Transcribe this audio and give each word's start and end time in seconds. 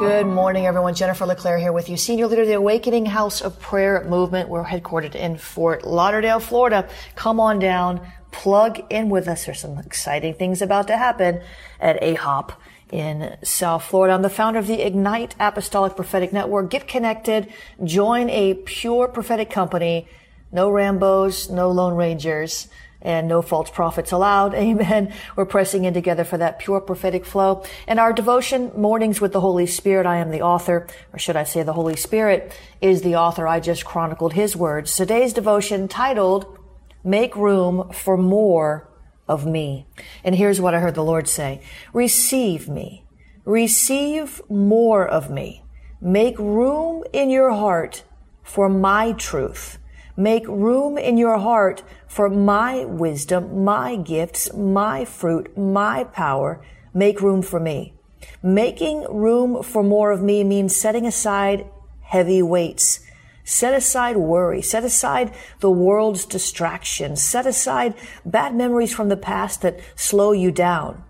Good 0.00 0.26
morning, 0.26 0.64
everyone. 0.64 0.94
Jennifer 0.94 1.26
LeClaire 1.26 1.58
here 1.58 1.74
with 1.74 1.90
you, 1.90 1.98
Senior 1.98 2.26
Leader 2.26 2.40
of 2.40 2.48
the 2.48 2.54
Awakening 2.54 3.04
House 3.04 3.42
of 3.42 3.60
Prayer 3.60 4.02
Movement. 4.08 4.48
We're 4.48 4.64
headquartered 4.64 5.14
in 5.14 5.36
Fort 5.36 5.86
Lauderdale, 5.86 6.40
Florida. 6.40 6.88
Come 7.16 7.38
on 7.38 7.58
down, 7.58 8.00
plug 8.30 8.80
in 8.88 9.10
with 9.10 9.28
us. 9.28 9.44
There's 9.44 9.60
some 9.60 9.76
exciting 9.76 10.32
things 10.32 10.62
about 10.62 10.86
to 10.86 10.96
happen 10.96 11.42
at 11.78 12.00
AHOP 12.00 12.52
in 12.90 13.36
South 13.42 13.84
Florida. 13.84 14.14
I'm 14.14 14.22
the 14.22 14.30
founder 14.30 14.58
of 14.58 14.66
the 14.66 14.80
Ignite 14.80 15.34
Apostolic 15.38 15.96
Prophetic 15.96 16.32
Network. 16.32 16.70
Get 16.70 16.88
connected, 16.88 17.52
join 17.84 18.30
a 18.30 18.54
pure 18.54 19.06
prophetic 19.06 19.50
company. 19.50 20.08
No 20.50 20.70
Rambos, 20.70 21.50
no 21.50 21.70
Lone 21.70 21.94
Rangers 21.94 22.68
and 23.02 23.28
no 23.28 23.42
false 23.42 23.70
prophets 23.70 24.12
allowed. 24.12 24.54
Amen. 24.60 25.12
We're 25.36 25.46
pressing 25.46 25.84
in 25.84 25.94
together 25.94 26.24
for 26.24 26.38
that 26.38 26.58
pure 26.58 26.80
prophetic 26.80 27.24
flow. 27.24 27.64
And 27.86 27.98
our 27.98 28.12
devotion, 28.12 28.72
Mornings 28.76 29.20
with 29.20 29.32
the 29.32 29.40
Holy 29.40 29.66
Spirit, 29.66 30.06
I 30.06 30.18
am 30.18 30.30
the 30.30 30.42
author, 30.42 30.86
or 31.12 31.18
should 31.18 31.36
I 31.36 31.44
say 31.44 31.62
the 31.62 31.72
Holy 31.72 31.96
Spirit 31.96 32.52
is 32.80 33.02
the 33.02 33.16
author. 33.16 33.46
I 33.46 33.60
just 33.60 33.84
chronicled 33.84 34.34
his 34.34 34.56
words. 34.56 34.94
Today's 34.94 35.32
devotion 35.32 35.88
titled, 35.88 36.58
Make 37.02 37.34
Room 37.36 37.90
for 37.92 38.16
More 38.16 38.88
of 39.28 39.46
Me. 39.46 39.86
And 40.24 40.34
here's 40.34 40.60
what 40.60 40.74
I 40.74 40.80
heard 40.80 40.94
the 40.94 41.04
Lord 41.04 41.28
say. 41.28 41.62
Receive 41.92 42.68
me. 42.68 43.04
Receive 43.44 44.42
more 44.48 45.06
of 45.06 45.30
me. 45.30 45.64
Make 46.00 46.38
room 46.38 47.04
in 47.12 47.30
your 47.30 47.52
heart 47.52 48.04
for 48.42 48.68
my 48.68 49.12
truth. 49.12 49.78
Make 50.20 50.46
room 50.48 50.98
in 50.98 51.16
your 51.16 51.38
heart 51.38 51.82
for 52.06 52.28
my 52.28 52.84
wisdom, 52.84 53.64
my 53.64 53.96
gifts, 53.96 54.52
my 54.52 55.06
fruit, 55.06 55.56
my 55.56 56.04
power. 56.04 56.60
Make 56.92 57.22
room 57.22 57.40
for 57.40 57.58
me. 57.58 57.94
Making 58.42 59.06
room 59.08 59.62
for 59.62 59.82
more 59.82 60.12
of 60.12 60.20
me 60.20 60.44
means 60.44 60.76
setting 60.76 61.06
aside 61.06 61.64
heavy 62.02 62.42
weights. 62.42 63.00
Set 63.44 63.72
aside 63.72 64.18
worry. 64.18 64.60
Set 64.60 64.84
aside 64.84 65.32
the 65.60 65.70
world's 65.70 66.26
distractions. 66.26 67.22
Set 67.22 67.46
aside 67.46 67.94
bad 68.22 68.54
memories 68.54 68.92
from 68.92 69.08
the 69.08 69.16
past 69.16 69.62
that 69.62 69.80
slow 69.96 70.32
you 70.32 70.52
down. 70.52 71.02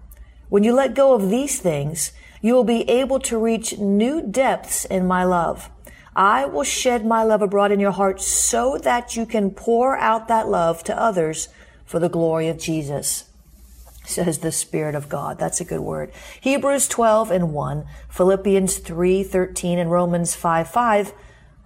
When 0.50 0.62
you 0.62 0.72
let 0.72 0.94
go 0.94 1.14
of 1.14 1.30
these 1.30 1.58
things, 1.58 2.12
you 2.40 2.54
will 2.54 2.62
be 2.62 2.88
able 2.88 3.18
to 3.18 3.38
reach 3.38 3.76
new 3.76 4.22
depths 4.22 4.84
in 4.84 5.08
my 5.08 5.24
love. 5.24 5.68
I 6.14 6.44
will 6.44 6.64
shed 6.64 7.06
my 7.06 7.22
love 7.22 7.42
abroad 7.42 7.72
in 7.72 7.80
your 7.80 7.92
heart 7.92 8.20
so 8.20 8.78
that 8.78 9.16
you 9.16 9.26
can 9.26 9.50
pour 9.50 9.96
out 9.96 10.28
that 10.28 10.48
love 10.48 10.82
to 10.84 11.00
others 11.00 11.48
for 11.84 11.98
the 11.98 12.08
glory 12.08 12.48
of 12.48 12.58
Jesus. 12.58 13.24
Says 14.04 14.38
the 14.38 14.50
Spirit 14.50 14.94
of 14.94 15.08
God. 15.08 15.38
That's 15.38 15.60
a 15.60 15.64
good 15.64 15.80
word. 15.80 16.10
Hebrews 16.40 16.88
12 16.88 17.30
and 17.30 17.52
1, 17.52 17.86
Philippians 18.08 18.78
3, 18.78 19.22
13, 19.22 19.78
and 19.78 19.90
Romans 19.90 20.34
5, 20.34 20.68
5 20.68 21.12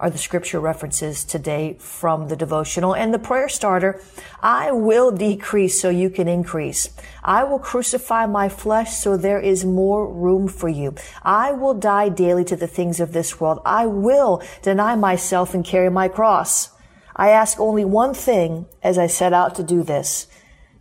are 0.00 0.10
the 0.10 0.18
scripture 0.18 0.60
references 0.60 1.24
today 1.24 1.76
from 1.78 2.28
the 2.28 2.36
devotional 2.36 2.94
and 2.94 3.14
the 3.14 3.18
prayer 3.18 3.48
starter. 3.48 4.02
I 4.42 4.72
will 4.72 5.10
decrease 5.12 5.80
so 5.80 5.88
you 5.88 6.10
can 6.10 6.26
increase. 6.26 6.90
I 7.22 7.44
will 7.44 7.58
crucify 7.58 8.26
my 8.26 8.48
flesh 8.48 8.94
so 8.96 9.16
there 9.16 9.40
is 9.40 9.64
more 9.64 10.12
room 10.12 10.48
for 10.48 10.68
you. 10.68 10.94
I 11.22 11.52
will 11.52 11.74
die 11.74 12.08
daily 12.08 12.44
to 12.46 12.56
the 12.56 12.66
things 12.66 12.98
of 12.98 13.12
this 13.12 13.40
world. 13.40 13.60
I 13.64 13.86
will 13.86 14.42
deny 14.62 14.96
myself 14.96 15.54
and 15.54 15.64
carry 15.64 15.90
my 15.90 16.08
cross. 16.08 16.70
I 17.16 17.30
ask 17.30 17.60
only 17.60 17.84
one 17.84 18.14
thing 18.14 18.66
as 18.82 18.98
I 18.98 19.06
set 19.06 19.32
out 19.32 19.54
to 19.56 19.62
do 19.62 19.84
this. 19.84 20.26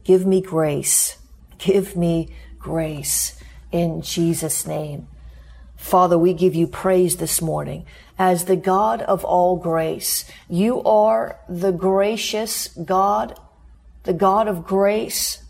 Give 0.04 0.26
me 0.26 0.42
grace. 0.42 1.18
Give 1.60 1.96
me 1.96 2.36
grace 2.58 3.40
in 3.72 4.02
Jesus' 4.02 4.66
name. 4.66 5.08
Father, 5.84 6.18
we 6.18 6.34
give 6.34 6.56
you 6.56 6.66
praise 6.66 7.18
this 7.18 7.42
morning 7.42 7.86
as 8.18 8.46
the 8.46 8.56
God 8.56 9.02
of 9.02 9.26
all 9.26 9.58
grace. 9.58 10.24
You 10.50 10.82
are 10.84 11.38
the 11.50 11.74
gracious 11.74 12.70
God, 12.70 13.38
the 14.04 14.14
God 14.14 14.48
of 14.48 14.66
grace, 14.66 15.44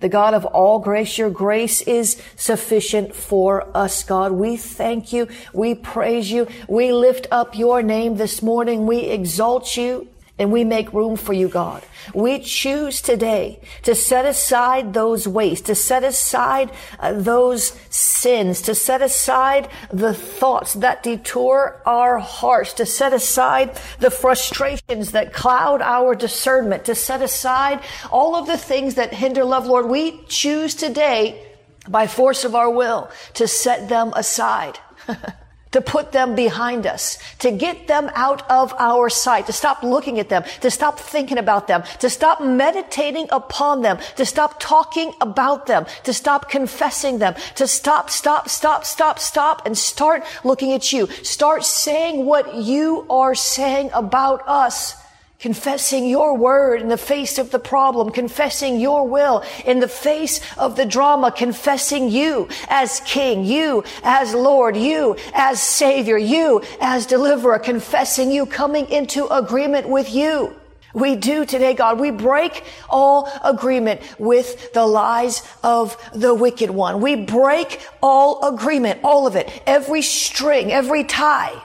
the 0.00 0.08
God 0.08 0.32
of 0.32 0.46
all 0.46 0.78
grace. 0.78 1.18
Your 1.18 1.28
grace 1.28 1.82
is 1.82 2.20
sufficient 2.34 3.14
for 3.14 3.68
us, 3.76 4.02
God. 4.02 4.32
We 4.32 4.56
thank 4.56 5.12
you. 5.12 5.28
We 5.52 5.74
praise 5.74 6.30
you. 6.30 6.48
We 6.66 6.90
lift 6.90 7.28
up 7.30 7.56
your 7.56 7.82
name 7.82 8.16
this 8.16 8.40
morning. 8.40 8.86
We 8.86 9.00
exalt 9.00 9.76
you 9.76 10.08
and 10.36 10.50
we 10.50 10.64
make 10.64 10.92
room 10.92 11.16
for 11.16 11.32
you, 11.32 11.48
God. 11.48 11.84
We 12.12 12.40
choose 12.40 13.00
today 13.00 13.60
to 13.84 13.94
set 13.94 14.26
aside 14.26 14.92
those 14.92 15.28
weights, 15.28 15.60
to 15.62 15.76
set 15.76 16.02
aside 16.02 16.72
uh, 16.98 17.12
those 17.12 17.78
sins, 17.88 18.60
to 18.62 18.74
set 18.74 19.00
aside 19.00 19.68
the 19.92 20.12
thoughts 20.12 20.74
that 20.74 21.04
detour 21.04 21.80
our 21.86 22.18
hearts, 22.18 22.72
to 22.74 22.86
set 22.86 23.12
aside 23.12 23.78
the 24.00 24.10
frustrations 24.10 25.12
that 25.12 25.32
cloud 25.32 25.80
our 25.80 26.16
discernment, 26.16 26.84
to 26.86 26.96
set 26.96 27.22
aside 27.22 27.80
all 28.10 28.34
of 28.34 28.48
the 28.48 28.58
things 28.58 28.96
that 28.96 29.14
hinder 29.14 29.44
love, 29.44 29.66
Lord. 29.66 29.86
We 29.86 30.20
choose 30.24 30.74
today 30.74 31.46
by 31.88 32.08
force 32.08 32.44
of 32.44 32.56
our 32.56 32.70
will 32.70 33.08
to 33.34 33.46
set 33.46 33.88
them 33.88 34.12
aside. 34.16 34.80
to 35.74 35.80
put 35.80 36.12
them 36.12 36.36
behind 36.36 36.86
us, 36.86 37.18
to 37.40 37.50
get 37.50 37.88
them 37.88 38.08
out 38.14 38.48
of 38.48 38.72
our 38.78 39.10
sight, 39.10 39.44
to 39.46 39.52
stop 39.52 39.82
looking 39.82 40.20
at 40.20 40.28
them, 40.28 40.44
to 40.60 40.70
stop 40.70 41.00
thinking 41.00 41.36
about 41.36 41.66
them, 41.66 41.82
to 41.98 42.08
stop 42.08 42.40
meditating 42.40 43.26
upon 43.32 43.82
them, 43.82 43.98
to 44.14 44.24
stop 44.24 44.60
talking 44.60 45.12
about 45.20 45.66
them, 45.66 45.84
to 46.04 46.12
stop 46.12 46.48
confessing 46.48 47.18
them, 47.18 47.34
to 47.56 47.66
stop, 47.66 48.08
stop, 48.08 48.48
stop, 48.48 48.84
stop, 48.84 49.18
stop, 49.18 49.66
and 49.66 49.76
start 49.76 50.22
looking 50.44 50.72
at 50.72 50.92
you. 50.92 51.08
Start 51.24 51.64
saying 51.64 52.24
what 52.24 52.54
you 52.54 53.04
are 53.10 53.34
saying 53.34 53.90
about 53.94 54.46
us 54.46 55.03
confessing 55.44 56.08
your 56.08 56.34
word 56.34 56.80
in 56.80 56.88
the 56.88 56.96
face 56.96 57.36
of 57.36 57.50
the 57.50 57.58
problem, 57.58 58.10
confessing 58.10 58.80
your 58.80 59.06
will 59.06 59.44
in 59.66 59.78
the 59.78 59.86
face 59.86 60.40
of 60.56 60.74
the 60.74 60.86
drama, 60.86 61.30
confessing 61.30 62.08
you 62.08 62.48
as 62.68 63.00
king, 63.00 63.44
you 63.44 63.84
as 64.02 64.32
Lord, 64.32 64.74
you 64.74 65.18
as 65.34 65.62
savior, 65.62 66.16
you 66.16 66.62
as 66.80 67.04
deliverer, 67.04 67.58
confessing 67.58 68.30
you, 68.30 68.46
coming 68.46 68.88
into 68.88 69.26
agreement 69.26 69.86
with 69.86 70.14
you. 70.14 70.56
We 70.94 71.14
do 71.14 71.44
today, 71.44 71.74
God. 71.74 72.00
We 72.00 72.10
break 72.10 72.64
all 72.88 73.30
agreement 73.44 74.00
with 74.18 74.72
the 74.72 74.86
lies 74.86 75.42
of 75.62 75.94
the 76.14 76.32
wicked 76.32 76.70
one. 76.70 77.02
We 77.02 77.16
break 77.16 77.86
all 78.02 78.48
agreement, 78.48 79.00
all 79.04 79.26
of 79.26 79.36
it, 79.36 79.62
every 79.66 80.00
string, 80.00 80.72
every 80.72 81.04
tie 81.04 81.62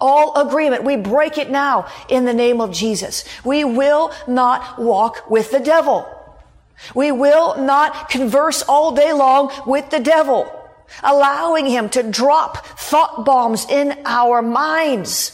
all 0.00 0.40
agreement. 0.40 0.84
We 0.84 0.96
break 0.96 1.38
it 1.38 1.50
now 1.50 1.88
in 2.08 2.24
the 2.24 2.34
name 2.34 2.60
of 2.60 2.72
Jesus. 2.72 3.24
We 3.44 3.64
will 3.64 4.12
not 4.26 4.78
walk 4.78 5.30
with 5.30 5.50
the 5.50 5.60
devil. 5.60 6.06
We 6.94 7.12
will 7.12 7.56
not 7.56 8.08
converse 8.08 8.62
all 8.62 8.94
day 8.94 9.12
long 9.12 9.50
with 9.66 9.90
the 9.90 10.00
devil, 10.00 10.50
allowing 11.02 11.66
him 11.66 11.88
to 11.90 12.02
drop 12.02 12.66
thought 12.78 13.24
bombs 13.24 13.66
in 13.68 13.98
our 14.04 14.42
minds 14.42 15.32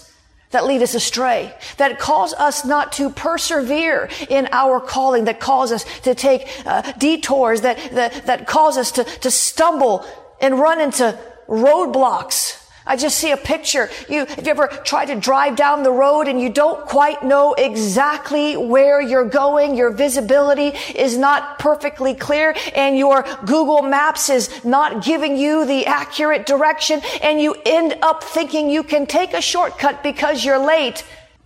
that 0.51 0.65
lead 0.67 0.83
us 0.83 0.95
astray, 0.95 1.55
that 1.79 1.99
cause 1.99 2.35
us 2.35 2.65
not 2.65 2.93
to 2.93 3.11
persevere 3.11 4.09
in 4.29 4.49
our 4.53 4.81
calling, 4.81 5.25
that 5.25 5.41
cause 5.41 5.73
us 5.73 5.85
to 6.03 6.15
take 6.15 6.47
uh, 6.67 6.93
detours, 6.99 7.63
that, 7.63 7.79
that, 7.93 8.27
that 8.27 8.47
cause 8.47 8.77
us 8.77 8.93
to, 8.93 9.05
to 9.05 9.31
stumble 9.31 10.07
and 10.41 10.59
run 10.59 10.81
into 10.81 11.19
roadblocks 11.49 12.62
I 12.87 12.97
just 12.97 13.19
see 13.19 13.31
a 13.31 13.37
picture. 13.37 13.89
You, 14.09 14.27
have 14.27 14.45
you 14.45 14.51
ever 14.51 14.67
tried 14.67 15.07
to 15.07 15.15
drive 15.15 15.57
down 15.57 15.83
the 15.83 15.93
road 15.93 16.27
and 16.27 16.41
you 16.41 16.49
don't 16.49 16.85
quite 16.85 17.23
know 17.23 17.55
exactly 17.55 18.57
where 18.57 19.01
you're 19.01 19.29
going? 19.29 19.77
Your 19.77 19.91
visibility 19.91 20.69
is 20.95 21.17
not 21.17 21.59
perfectly 21.59 22.15
clear 22.15 22.55
and 22.75 22.99
your 22.99 23.25
Google 23.45 23.83
Maps 23.83 24.31
is 24.31 24.65
not 24.65 25.05
giving 25.05 25.37
you 25.37 25.65
the 25.65 25.87
accurate 25.87 26.45
direction 26.47 27.01
and 27.23 27.41
you 27.41 27.55
end 27.65 27.97
up 28.03 28.25
thinking 28.25 28.69
you 28.69 28.83
can 28.83 29.07
take 29.07 29.33
a 29.33 29.41
shortcut 29.41 30.03
because 30.03 30.45
you're 30.45 30.65
late, 30.65 31.05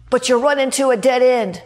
but 0.09 0.29
you 0.29 0.38
run 0.38 0.59
into 0.59 0.91
a 0.91 0.97
dead 0.97 1.23
end 1.23 1.62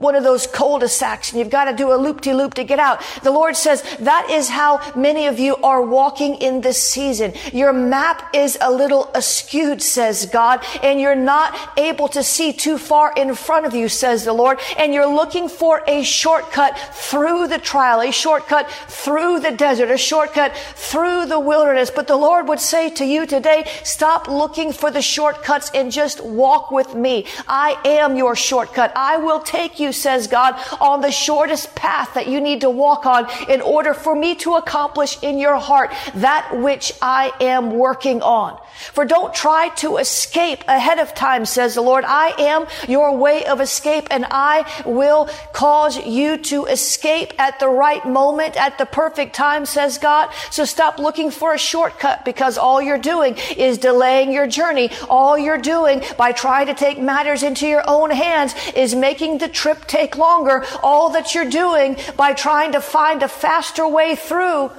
one 0.00 0.14
of 0.14 0.24
those 0.24 0.46
cul-de-sacs 0.46 1.30
and 1.30 1.38
you've 1.38 1.50
got 1.50 1.66
to 1.66 1.76
do 1.76 1.92
a 1.92 1.96
loop-de-loop 1.96 2.54
to 2.54 2.64
get 2.64 2.78
out. 2.78 3.02
The 3.22 3.30
Lord 3.30 3.54
says 3.54 3.82
that 4.00 4.28
is 4.30 4.48
how 4.48 4.80
many 4.96 5.26
of 5.26 5.38
you 5.38 5.56
are 5.56 5.82
walking 5.82 6.36
in 6.36 6.62
this 6.62 6.82
season. 6.82 7.34
Your 7.52 7.72
map 7.74 8.34
is 8.34 8.56
a 8.62 8.72
little 8.72 9.10
askewed, 9.14 9.82
says 9.82 10.24
God, 10.24 10.64
and 10.82 10.98
you're 10.98 11.14
not 11.14 11.78
able 11.78 12.08
to 12.08 12.22
see 12.22 12.54
too 12.54 12.78
far 12.78 13.12
in 13.14 13.34
front 13.34 13.66
of 13.66 13.74
you, 13.74 13.90
says 13.90 14.24
the 14.24 14.32
Lord, 14.32 14.58
and 14.78 14.94
you're 14.94 15.06
looking 15.06 15.50
for 15.50 15.82
a 15.86 16.02
shortcut 16.02 16.78
through 16.94 17.48
the 17.48 17.58
trial, 17.58 18.00
a 18.00 18.10
shortcut 18.10 18.70
through 18.88 19.40
the 19.40 19.50
desert, 19.50 19.90
a 19.90 19.98
shortcut 19.98 20.56
through 20.76 21.26
the 21.26 21.38
wilderness. 21.38 21.90
But 21.90 22.06
the 22.06 22.16
Lord 22.16 22.48
would 22.48 22.60
say 22.60 22.88
to 22.88 23.04
you 23.04 23.26
today, 23.26 23.68
stop 23.84 24.28
looking 24.28 24.72
for 24.72 24.90
the 24.90 25.02
shortcuts 25.02 25.70
and 25.74 25.92
just 25.92 26.24
walk 26.24 26.70
with 26.70 26.94
me. 26.94 27.26
I 27.46 27.78
am 27.84 28.16
your 28.16 28.34
shortcut. 28.34 28.92
I 28.96 29.18
will 29.18 29.40
take 29.40 29.78
you 29.78 29.89
says 29.92 30.26
God, 30.26 30.54
on 30.80 31.00
the 31.00 31.10
shortest 31.10 31.74
path 31.74 32.14
that 32.14 32.28
you 32.28 32.40
need 32.40 32.62
to 32.62 32.70
walk 32.70 33.06
on 33.06 33.26
in 33.48 33.60
order 33.60 33.94
for 33.94 34.14
me 34.14 34.34
to 34.36 34.54
accomplish 34.54 35.22
in 35.22 35.38
your 35.38 35.56
heart 35.56 35.92
that 36.14 36.58
which 36.58 36.92
I 37.00 37.32
am 37.40 37.72
working 37.72 38.22
on. 38.22 38.58
For 38.92 39.04
don't 39.04 39.34
try 39.34 39.68
to 39.76 39.98
escape 39.98 40.64
ahead 40.68 40.98
of 40.98 41.14
time, 41.14 41.44
says 41.44 41.74
the 41.74 41.82
Lord. 41.82 42.04
I 42.06 42.34
am 42.38 42.66
your 42.88 43.16
way 43.16 43.44
of 43.44 43.60
escape 43.60 44.08
and 44.10 44.26
I 44.30 44.64
will 44.86 45.28
cause 45.52 46.04
you 46.06 46.38
to 46.38 46.66
escape 46.66 47.32
at 47.38 47.60
the 47.60 47.68
right 47.68 48.04
moment, 48.06 48.56
at 48.56 48.78
the 48.78 48.86
perfect 48.86 49.34
time, 49.34 49.66
says 49.66 49.98
God. 49.98 50.30
So 50.50 50.64
stop 50.64 50.98
looking 50.98 51.30
for 51.30 51.54
a 51.54 51.58
shortcut 51.58 52.24
because 52.24 52.58
all 52.58 52.80
you're 52.80 52.98
doing 52.98 53.36
is 53.56 53.78
delaying 53.78 54.32
your 54.32 54.46
journey. 54.46 54.90
All 55.08 55.38
you're 55.38 55.58
doing 55.58 56.02
by 56.16 56.32
trying 56.32 56.66
to 56.66 56.74
take 56.74 56.98
matters 56.98 57.42
into 57.42 57.66
your 57.66 57.82
own 57.86 58.10
hands 58.10 58.54
is 58.74 58.94
making 58.94 59.38
the 59.38 59.48
trip 59.48 59.79
take 59.86 60.16
longer. 60.16 60.64
All 60.82 61.10
that 61.10 61.34
you're 61.34 61.48
doing 61.48 61.96
by 62.16 62.32
trying 62.32 62.72
to 62.72 62.80
find 62.80 63.22
a 63.22 63.28
faster 63.28 63.86
way 63.86 64.16
through 64.16 64.70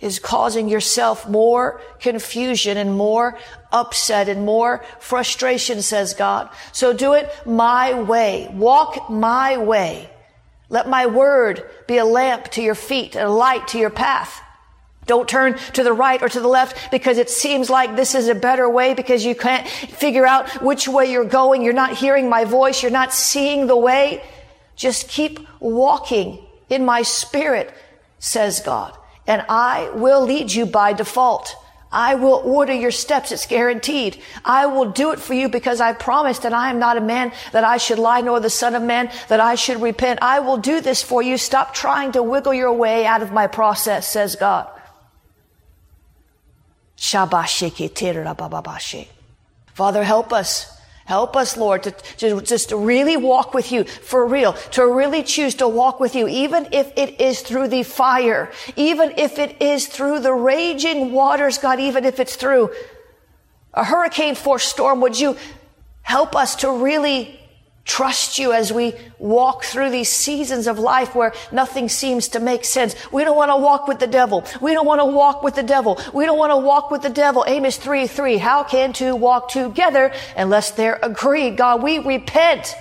is 0.00 0.18
causing 0.18 0.68
yourself 0.68 1.26
more 1.28 1.80
confusion 1.98 2.76
and 2.76 2.96
more 2.96 3.38
upset 3.72 4.28
and 4.28 4.44
more 4.44 4.84
frustration, 5.00 5.80
says 5.80 6.12
God. 6.12 6.50
So 6.72 6.92
do 6.92 7.14
it 7.14 7.32
my 7.46 7.94
way. 8.02 8.48
Walk 8.52 9.08
my 9.08 9.56
way. 9.56 10.10
Let 10.68 10.88
my 10.88 11.06
word 11.06 11.64
be 11.86 11.96
a 11.98 12.04
lamp 12.04 12.50
to 12.52 12.62
your 12.62 12.74
feet 12.74 13.16
and 13.16 13.28
a 13.28 13.32
light 13.32 13.68
to 13.68 13.78
your 13.78 13.90
path. 13.90 14.42
Don't 15.06 15.28
turn 15.28 15.58
to 15.74 15.82
the 15.82 15.92
right 15.92 16.22
or 16.22 16.28
to 16.28 16.40
the 16.40 16.48
left 16.48 16.90
because 16.90 17.18
it 17.18 17.30
seems 17.30 17.68
like 17.70 17.96
this 17.96 18.14
is 18.14 18.28
a 18.28 18.34
better 18.34 18.68
way 18.68 18.94
because 18.94 19.24
you 19.24 19.34
can't 19.34 19.68
figure 19.68 20.26
out 20.26 20.62
which 20.62 20.88
way 20.88 21.10
you're 21.10 21.24
going. 21.24 21.62
You're 21.62 21.72
not 21.72 21.96
hearing 21.96 22.28
my 22.28 22.44
voice. 22.44 22.82
You're 22.82 22.90
not 22.90 23.12
seeing 23.12 23.66
the 23.66 23.76
way. 23.76 24.22
Just 24.76 25.08
keep 25.08 25.40
walking 25.60 26.44
in 26.68 26.84
my 26.84 27.02
spirit, 27.02 27.72
says 28.18 28.60
God 28.60 28.96
and 29.26 29.44
I 29.48 29.90
will 29.94 30.22
lead 30.22 30.52
you 30.52 30.66
by 30.66 30.92
default. 30.92 31.56
I 31.90 32.16
will 32.16 32.42
order 32.44 32.72
your 32.72 32.90
steps. 32.90 33.30
It's 33.30 33.46
guaranteed. 33.46 34.20
I 34.44 34.66
will 34.66 34.90
do 34.90 35.12
it 35.12 35.20
for 35.20 35.32
you 35.32 35.48
because 35.48 35.80
I 35.80 35.92
promised 35.92 36.44
and 36.44 36.54
I 36.54 36.70
am 36.70 36.80
not 36.80 36.96
a 36.96 37.00
man 37.00 37.32
that 37.52 37.62
I 37.62 37.76
should 37.76 38.00
lie 38.00 38.20
nor 38.20 38.40
the 38.40 38.50
son 38.50 38.74
of 38.74 38.82
man 38.82 39.12
that 39.28 39.38
I 39.38 39.54
should 39.54 39.80
repent. 39.80 40.18
I 40.20 40.40
will 40.40 40.56
do 40.56 40.80
this 40.80 41.02
for 41.02 41.22
you. 41.22 41.38
Stop 41.38 41.72
trying 41.72 42.12
to 42.12 42.22
wiggle 42.22 42.52
your 42.52 42.72
way 42.72 43.06
out 43.06 43.22
of 43.22 43.32
my 43.32 43.46
process, 43.46 44.10
says 44.10 44.34
God. 44.34 44.68
Father, 49.74 50.02
help 50.02 50.32
us. 50.32 50.70
Help 51.04 51.36
us, 51.36 51.58
Lord, 51.58 51.82
to, 51.82 51.90
to 52.16 52.40
just 52.40 52.72
really 52.72 53.18
walk 53.18 53.52
with 53.52 53.70
you 53.70 53.84
for 53.84 54.26
real, 54.26 54.54
to 54.70 54.86
really 54.86 55.22
choose 55.22 55.56
to 55.56 55.68
walk 55.68 56.00
with 56.00 56.14
you, 56.14 56.26
even 56.26 56.66
if 56.72 56.90
it 56.96 57.20
is 57.20 57.42
through 57.42 57.68
the 57.68 57.82
fire, 57.82 58.50
even 58.74 59.12
if 59.18 59.38
it 59.38 59.60
is 59.60 59.86
through 59.86 60.20
the 60.20 60.32
raging 60.32 61.12
waters, 61.12 61.58
God, 61.58 61.78
even 61.78 62.06
if 62.06 62.20
it's 62.20 62.36
through 62.36 62.70
a 63.74 63.84
hurricane 63.84 64.34
force 64.34 64.64
storm. 64.64 65.02
Would 65.02 65.20
you 65.20 65.36
help 66.00 66.34
us 66.34 66.56
to 66.56 66.72
really 66.72 67.38
trust 67.84 68.38
you 68.38 68.52
as 68.52 68.72
we 68.72 68.94
walk 69.18 69.64
through 69.64 69.90
these 69.90 70.08
seasons 70.08 70.66
of 70.66 70.78
life 70.78 71.14
where 71.14 71.34
nothing 71.52 71.88
seems 71.88 72.28
to 72.28 72.40
make 72.40 72.64
sense. 72.64 72.94
We 73.12 73.24
don't 73.24 73.36
want 73.36 73.50
to 73.50 73.56
walk 73.56 73.86
with 73.86 73.98
the 73.98 74.06
devil. 74.06 74.44
We 74.60 74.72
don't 74.72 74.86
want 74.86 75.00
to 75.00 75.06
walk 75.06 75.42
with 75.42 75.54
the 75.54 75.62
devil. 75.62 76.00
We 76.12 76.24
don't 76.24 76.38
want 76.38 76.52
to 76.52 76.56
walk 76.56 76.90
with 76.90 77.02
the 77.02 77.10
devil. 77.10 77.44
Amos 77.46 77.76
3, 77.76 78.06
3. 78.06 78.38
How 78.38 78.64
can 78.64 78.92
two 78.92 79.14
walk 79.14 79.50
together 79.50 80.12
unless 80.36 80.70
they're 80.70 80.98
agreed? 81.02 81.56
God, 81.56 81.82
we 81.82 81.98
repent 81.98 82.74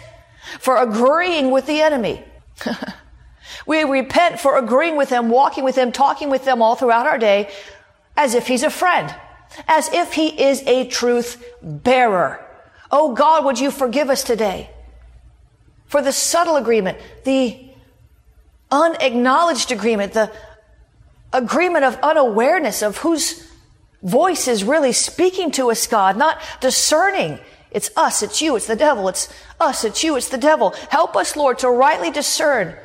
for 0.60 0.78
agreeing 0.78 1.52
with 1.52 1.66
the 1.66 1.82
enemy. 1.82 2.24
we 3.66 3.84
repent 3.84 4.40
for 4.40 4.58
agreeing 4.58 4.96
with 4.96 5.10
him, 5.10 5.30
walking 5.30 5.64
with 5.64 5.76
him, 5.76 5.92
talking 5.92 6.30
with 6.30 6.46
them 6.46 6.62
all 6.62 6.76
throughout 6.76 7.06
our 7.06 7.18
day 7.18 7.50
as 8.16 8.36
if 8.36 8.48
he's 8.48 8.64
a 8.64 8.70
friend, 8.70 9.14
as 9.68 9.92
if 9.92 10.14
he 10.14 10.28
is 10.28 10.62
a 10.64 10.88
truth 10.88 11.44
bearer. 11.62 12.46
Oh 12.92 13.14
God, 13.14 13.46
would 13.46 13.60
you 13.60 13.72
forgive 13.72 14.10
us 14.10 14.24
today? 14.24 14.70
For 15.94 16.02
the 16.02 16.12
subtle 16.12 16.56
agreement, 16.56 16.98
the 17.24 17.56
unacknowledged 18.72 19.72
agreement, 19.72 20.14
the 20.14 20.32
agreement 21.32 21.86
of 21.86 22.00
unawareness 22.02 22.82
of 22.82 22.98
whose 22.98 23.48
voice 24.02 24.48
is 24.48 24.64
really 24.64 24.92
speaking 24.92 25.52
to 25.52 25.70
us, 25.70 25.86
God, 25.86 26.18
not 26.18 26.42
discerning. 26.62 27.38
It's 27.70 27.92
us, 27.96 28.24
it's 28.24 28.42
you, 28.42 28.56
it's 28.56 28.66
the 28.66 28.76
devil, 28.76 29.08
it's 29.08 29.32
us, 29.60 29.84
it's 29.84 30.04
you, 30.04 30.16
it's 30.16 30.30
the 30.30 30.40
devil. 30.40 30.72
Help 30.90 31.16
us, 31.16 31.36
Lord, 31.36 31.60
to 31.60 31.70
rightly 31.70 32.10
discern 32.10 32.76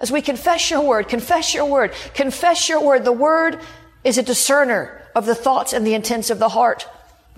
as 0.00 0.10
we 0.10 0.20
confess 0.20 0.72
your 0.72 0.80
word, 0.80 1.06
confess 1.06 1.54
your 1.54 1.66
word, 1.66 1.92
confess 2.14 2.68
your 2.68 2.82
word. 2.82 3.04
The 3.04 3.12
word 3.12 3.60
is 4.02 4.18
a 4.18 4.24
discerner 4.24 5.08
of 5.14 5.24
the 5.24 5.36
thoughts 5.36 5.72
and 5.72 5.86
the 5.86 5.94
intents 5.94 6.30
of 6.30 6.40
the 6.40 6.48
heart. 6.48 6.84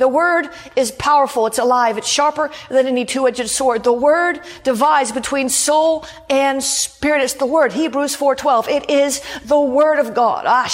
The 0.00 0.08
word 0.08 0.48
is 0.76 0.90
powerful. 0.92 1.46
It's 1.46 1.58
alive. 1.58 1.98
It's 1.98 2.08
sharper 2.08 2.50
than 2.70 2.86
any 2.86 3.04
two-edged 3.04 3.50
sword. 3.50 3.84
The 3.84 3.92
word 3.92 4.40
divides 4.64 5.12
between 5.12 5.50
soul 5.50 6.06
and 6.30 6.62
spirit. 6.62 7.22
It's 7.22 7.34
the 7.34 7.44
word. 7.44 7.74
Hebrews 7.74 8.16
4.12. 8.16 8.68
It 8.68 8.88
is 8.88 9.20
the 9.44 9.60
word 9.60 9.98
of 9.98 10.14
God. 10.14 10.46
Ah, 10.46 10.64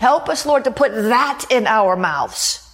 Help 0.00 0.28
us, 0.30 0.46
Lord, 0.46 0.64
to 0.64 0.70
put 0.70 0.92
that 0.92 1.44
in 1.50 1.66
our 1.66 1.94
mouths. 1.94 2.66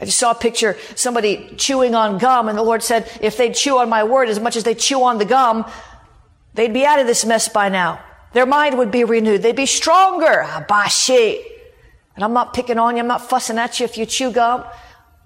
I 0.00 0.04
just 0.04 0.18
saw 0.18 0.32
a 0.32 0.34
picture, 0.34 0.76
somebody 0.96 1.54
chewing 1.56 1.94
on 1.94 2.18
gum, 2.18 2.48
and 2.48 2.58
the 2.58 2.62
Lord 2.64 2.82
said, 2.82 3.08
if 3.20 3.36
they 3.36 3.52
chew 3.52 3.78
on 3.78 3.88
my 3.88 4.02
word 4.02 4.28
as 4.28 4.40
much 4.40 4.56
as 4.56 4.64
they 4.64 4.74
chew 4.74 5.04
on 5.04 5.18
the 5.18 5.24
gum, 5.24 5.64
they'd 6.54 6.74
be 6.74 6.84
out 6.84 6.98
of 6.98 7.06
this 7.06 7.24
mess 7.24 7.48
by 7.48 7.68
now. 7.68 8.02
Their 8.32 8.46
mind 8.46 8.78
would 8.78 8.90
be 8.90 9.04
renewed. 9.04 9.42
They'd 9.42 9.54
be 9.54 9.66
stronger. 9.66 10.44
Abashi. 10.44 11.44
And 12.14 12.24
I'm 12.24 12.32
not 12.32 12.54
picking 12.54 12.78
on 12.78 12.96
you. 12.96 13.00
I'm 13.00 13.08
not 13.08 13.28
fussing 13.28 13.58
at 13.58 13.80
you 13.80 13.84
if 13.84 13.96
you 13.96 14.06
chew 14.06 14.30
gum. 14.30 14.64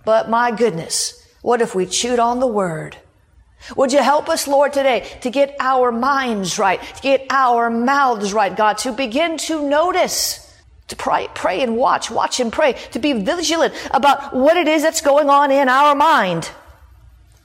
But 0.05 0.31
my 0.31 0.51
goodness, 0.53 1.27
what 1.43 1.61
if 1.61 1.75
we 1.75 1.87
chewed 1.87 2.19
on 2.19 2.41
the 2.41 2.47
word? 2.47 2.97
Would 3.75 3.93
you 3.93 4.03
help 4.03 4.29
us, 4.29 4.47
Lord, 4.47 4.73
today 4.73 5.09
to 5.23 5.31
get 5.31 5.57
our 5.59 5.91
minds 5.91 6.59
right, 6.59 6.81
to 6.81 7.03
get 7.03 7.27
our 7.31 7.71
mouths 7.71 8.33
right, 8.33 8.57
God, 8.57 8.79
to 8.79 8.93
begin 8.93 9.39
to 9.39 9.69
notice, 9.69 10.55
to 10.89 10.97
pray, 10.97 11.29
pray 11.35 11.63
and 11.63 11.77
watch, 11.77 12.11
watch 12.11 12.39
and 12.39 12.53
pray, 12.53 12.75
to 12.93 13.01
be 13.01 13.13
vigilant 13.13 13.75
about 13.91 14.35
what 14.35 14.57
it 14.57 14.69
is 14.69 14.83
that's 14.83 15.01
going 15.01 15.29
on 15.29 15.51
in 15.51 15.69
our 15.69 15.97
mind, 15.97 16.49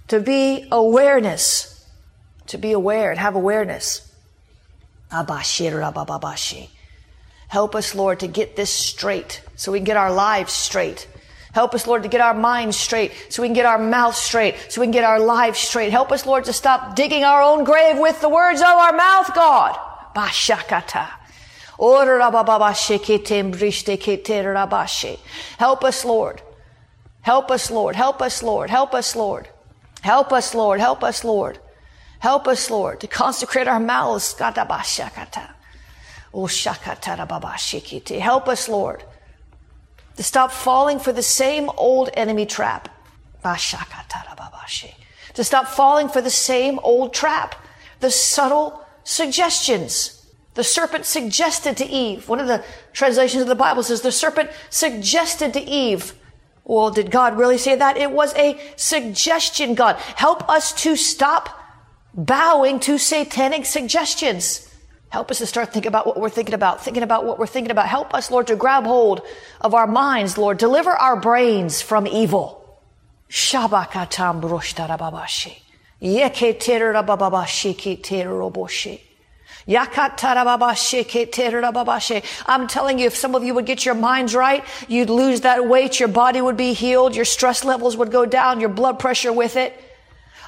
to 0.09 0.19
be 0.19 0.67
awareness, 0.71 1.83
to 2.47 2.59
be 2.59 2.73
aware 2.73 3.09
and 3.09 3.19
have 3.19 3.35
awareness. 3.35 4.07
Help 7.51 7.75
us, 7.75 7.93
Lord, 7.93 8.21
to 8.21 8.27
get 8.27 8.55
this 8.55 8.69
straight 8.69 9.41
so 9.57 9.73
we 9.73 9.79
can 9.79 9.83
get 9.83 9.97
our 9.97 10.13
lives 10.13 10.53
straight. 10.53 11.05
Help 11.51 11.75
us, 11.75 11.85
Lord, 11.85 12.03
to 12.03 12.09
get 12.09 12.21
our 12.21 12.33
minds 12.33 12.77
straight 12.77 13.11
so 13.27 13.41
we 13.41 13.49
can 13.49 13.53
get 13.53 13.65
our 13.65 13.77
mouth 13.77 14.15
straight, 14.15 14.55
so 14.69 14.79
we 14.79 14.87
can 14.87 14.93
get 14.93 15.03
our 15.03 15.19
lives 15.19 15.59
straight. 15.59 15.91
Help 15.91 16.13
us, 16.13 16.25
Lord, 16.25 16.45
to 16.45 16.53
stop 16.53 16.95
digging 16.95 17.25
our 17.25 17.41
own 17.41 17.65
grave 17.65 17.97
with 17.99 18.21
the 18.21 18.29
words 18.29 18.61
of 18.61 18.67
our 18.67 18.93
mouth, 18.93 19.35
God. 19.35 19.77
Bashakata. 20.15 21.09
Help 25.57 25.83
us, 25.83 26.05
Lord, 26.05 26.41
Help 27.21 27.51
us, 27.51 27.69
Lord. 27.69 27.95
Help 27.95 28.21
us, 28.21 28.41
Lord. 28.41 28.69
Help 28.69 28.93
us, 28.93 29.15
Lord. 29.15 29.49
Help 30.01 30.31
us, 30.31 30.55
Lord. 30.55 30.79
Help 30.79 31.03
us, 31.03 31.23
Lord. 31.23 31.59
Help 32.19 32.47
us, 32.47 32.69
Lord, 32.69 32.99
to 33.01 33.07
consecrate 33.07 33.67
our 33.67 33.79
mouths. 33.79 34.35
Oh, 36.33 36.47
Help 38.19 38.47
us, 38.47 38.69
Lord, 38.69 39.03
to 40.17 40.23
stop 40.23 40.51
falling 40.51 40.99
for 40.99 41.11
the 41.11 41.23
same 41.23 41.69
old 41.77 42.09
enemy 42.13 42.45
trap. 42.45 42.89
To 45.33 45.43
stop 45.43 45.67
falling 45.67 46.09
for 46.09 46.21
the 46.21 46.29
same 46.29 46.79
old 46.79 47.13
trap. 47.13 47.55
The 47.99 48.11
subtle 48.11 48.85
suggestions. 49.03 50.25
The 50.53 50.63
serpent 50.63 51.05
suggested 51.05 51.77
to 51.77 51.85
Eve. 51.85 52.27
One 52.27 52.39
of 52.39 52.47
the 52.47 52.63
translations 52.93 53.41
of 53.41 53.47
the 53.47 53.55
Bible 53.55 53.83
says 53.83 54.01
the 54.01 54.11
serpent 54.11 54.49
suggested 54.69 55.53
to 55.53 55.61
Eve. 55.61 56.13
Well, 56.63 56.91
did 56.91 57.09
God 57.09 57.37
really 57.37 57.57
say 57.57 57.75
that? 57.75 57.97
It 57.97 58.11
was 58.11 58.35
a 58.35 58.59
suggestion, 58.75 59.75
God. 59.75 59.95
Help 59.95 60.47
us 60.49 60.73
to 60.83 60.95
stop 60.95 61.57
bowing 62.13 62.79
to 62.81 62.97
satanic 62.97 63.65
suggestions. 63.65 64.70
Help 65.11 65.29
us 65.29 65.37
to 65.39 65.45
start 65.45 65.73
thinking 65.73 65.89
about 65.89 66.07
what 66.07 66.17
we're 66.17 66.29
thinking 66.29 66.55
about, 66.55 66.83
thinking 66.83 67.03
about 67.03 67.25
what 67.25 67.37
we're 67.37 67.45
thinking 67.45 67.69
about. 67.69 67.85
Help 67.85 68.13
us, 68.13 68.31
Lord, 68.31 68.47
to 68.47 68.55
grab 68.55 68.85
hold 68.85 69.21
of 69.59 69.73
our 69.73 69.85
minds, 69.85 70.37
Lord. 70.37 70.57
Deliver 70.57 70.89
our 70.89 71.19
brains 71.19 71.81
from 71.81 72.07
evil. 72.07 72.79
Shabakatam 73.29 74.41
broshtarababashi. 74.41 75.59
Yeketerarababashi 76.01 77.75
keteroboshi. 77.75 79.01
I'm 82.47 82.67
telling 82.67 82.97
you, 82.97 83.07
if 83.07 83.15
some 83.15 83.35
of 83.35 83.43
you 83.43 83.53
would 83.53 83.65
get 83.65 83.85
your 83.85 83.95
minds 83.95 84.33
right, 84.33 84.63
you'd 84.87 85.09
lose 85.09 85.41
that 85.41 85.67
weight, 85.67 85.99
your 85.99 86.09
body 86.09 86.41
would 86.41 86.57
be 86.57 86.73
healed, 86.73 87.15
your 87.15 87.25
stress 87.25 87.63
levels 87.63 87.97
would 87.97 88.11
go 88.11 88.25
down, 88.25 88.59
your 88.59 88.69
blood 88.69 88.97
pressure 88.97 89.31
with 89.33 89.57
it. 89.57 89.79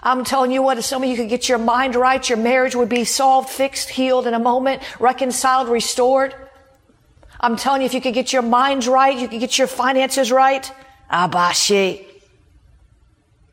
I'm 0.06 0.26
telling 0.26 0.52
you 0.52 0.62
what, 0.62 0.78
if 0.78 0.84
some 0.84 1.02
of 1.02 1.10
you 1.10 1.16
could 1.16 1.30
get 1.30 1.48
your 1.48 1.58
mind 1.58 1.96
right, 1.96 2.28
your 2.28 2.38
marriage 2.38 2.76
would 2.76 2.90
be 2.90 3.06
solved, 3.06 3.50
fixed, 3.50 3.90
healed 3.90 4.28
in 4.28 4.34
a 4.34 4.40
moment, 4.40 4.82
reconciled, 5.00 5.70
restored. 5.70 6.36
I'm 7.40 7.56
telling 7.56 7.82
you, 7.82 7.86
if 7.86 7.94
you 7.94 8.02
could 8.02 8.14
get 8.14 8.34
your 8.34 8.42
minds 8.42 8.86
right, 8.86 9.18
you 9.18 9.30
could 9.30 9.40
get 9.40 9.58
your 9.58 9.68
finances 9.68 10.30
right. 10.30 10.70
Abashi. 11.10 12.06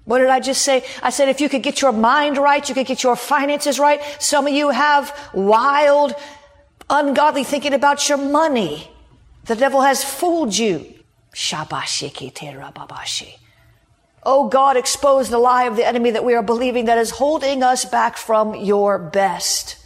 What 0.04 0.18
did 0.18 0.28
I 0.28 0.40
just 0.40 0.62
say? 0.62 0.84
I 1.04 1.10
said 1.10 1.28
if 1.28 1.40
you 1.40 1.48
could 1.48 1.62
get 1.62 1.82
your 1.82 1.92
mind 1.92 2.36
right, 2.36 2.68
you 2.68 2.74
could 2.74 2.86
get 2.86 3.04
your 3.04 3.14
finances 3.14 3.78
right. 3.78 4.00
Some 4.18 4.48
of 4.48 4.52
you 4.52 4.70
have 4.70 5.16
wild, 5.32 6.14
ungodly 6.88 7.44
thinking 7.44 7.74
about 7.74 8.08
your 8.08 8.18
money. 8.18 8.90
The 9.44 9.54
devil 9.54 9.82
has 9.82 10.02
fooled 10.02 10.56
you. 10.56 10.94
Oh 14.22 14.48
God, 14.48 14.76
expose 14.76 15.30
the 15.30 15.38
lie 15.38 15.64
of 15.64 15.76
the 15.76 15.86
enemy 15.86 16.10
that 16.10 16.24
we 16.24 16.34
are 16.34 16.42
believing 16.42 16.86
that 16.86 16.98
is 16.98 17.10
holding 17.10 17.62
us 17.62 17.84
back 17.84 18.16
from 18.16 18.54
your 18.54 18.98
best. 18.98 19.76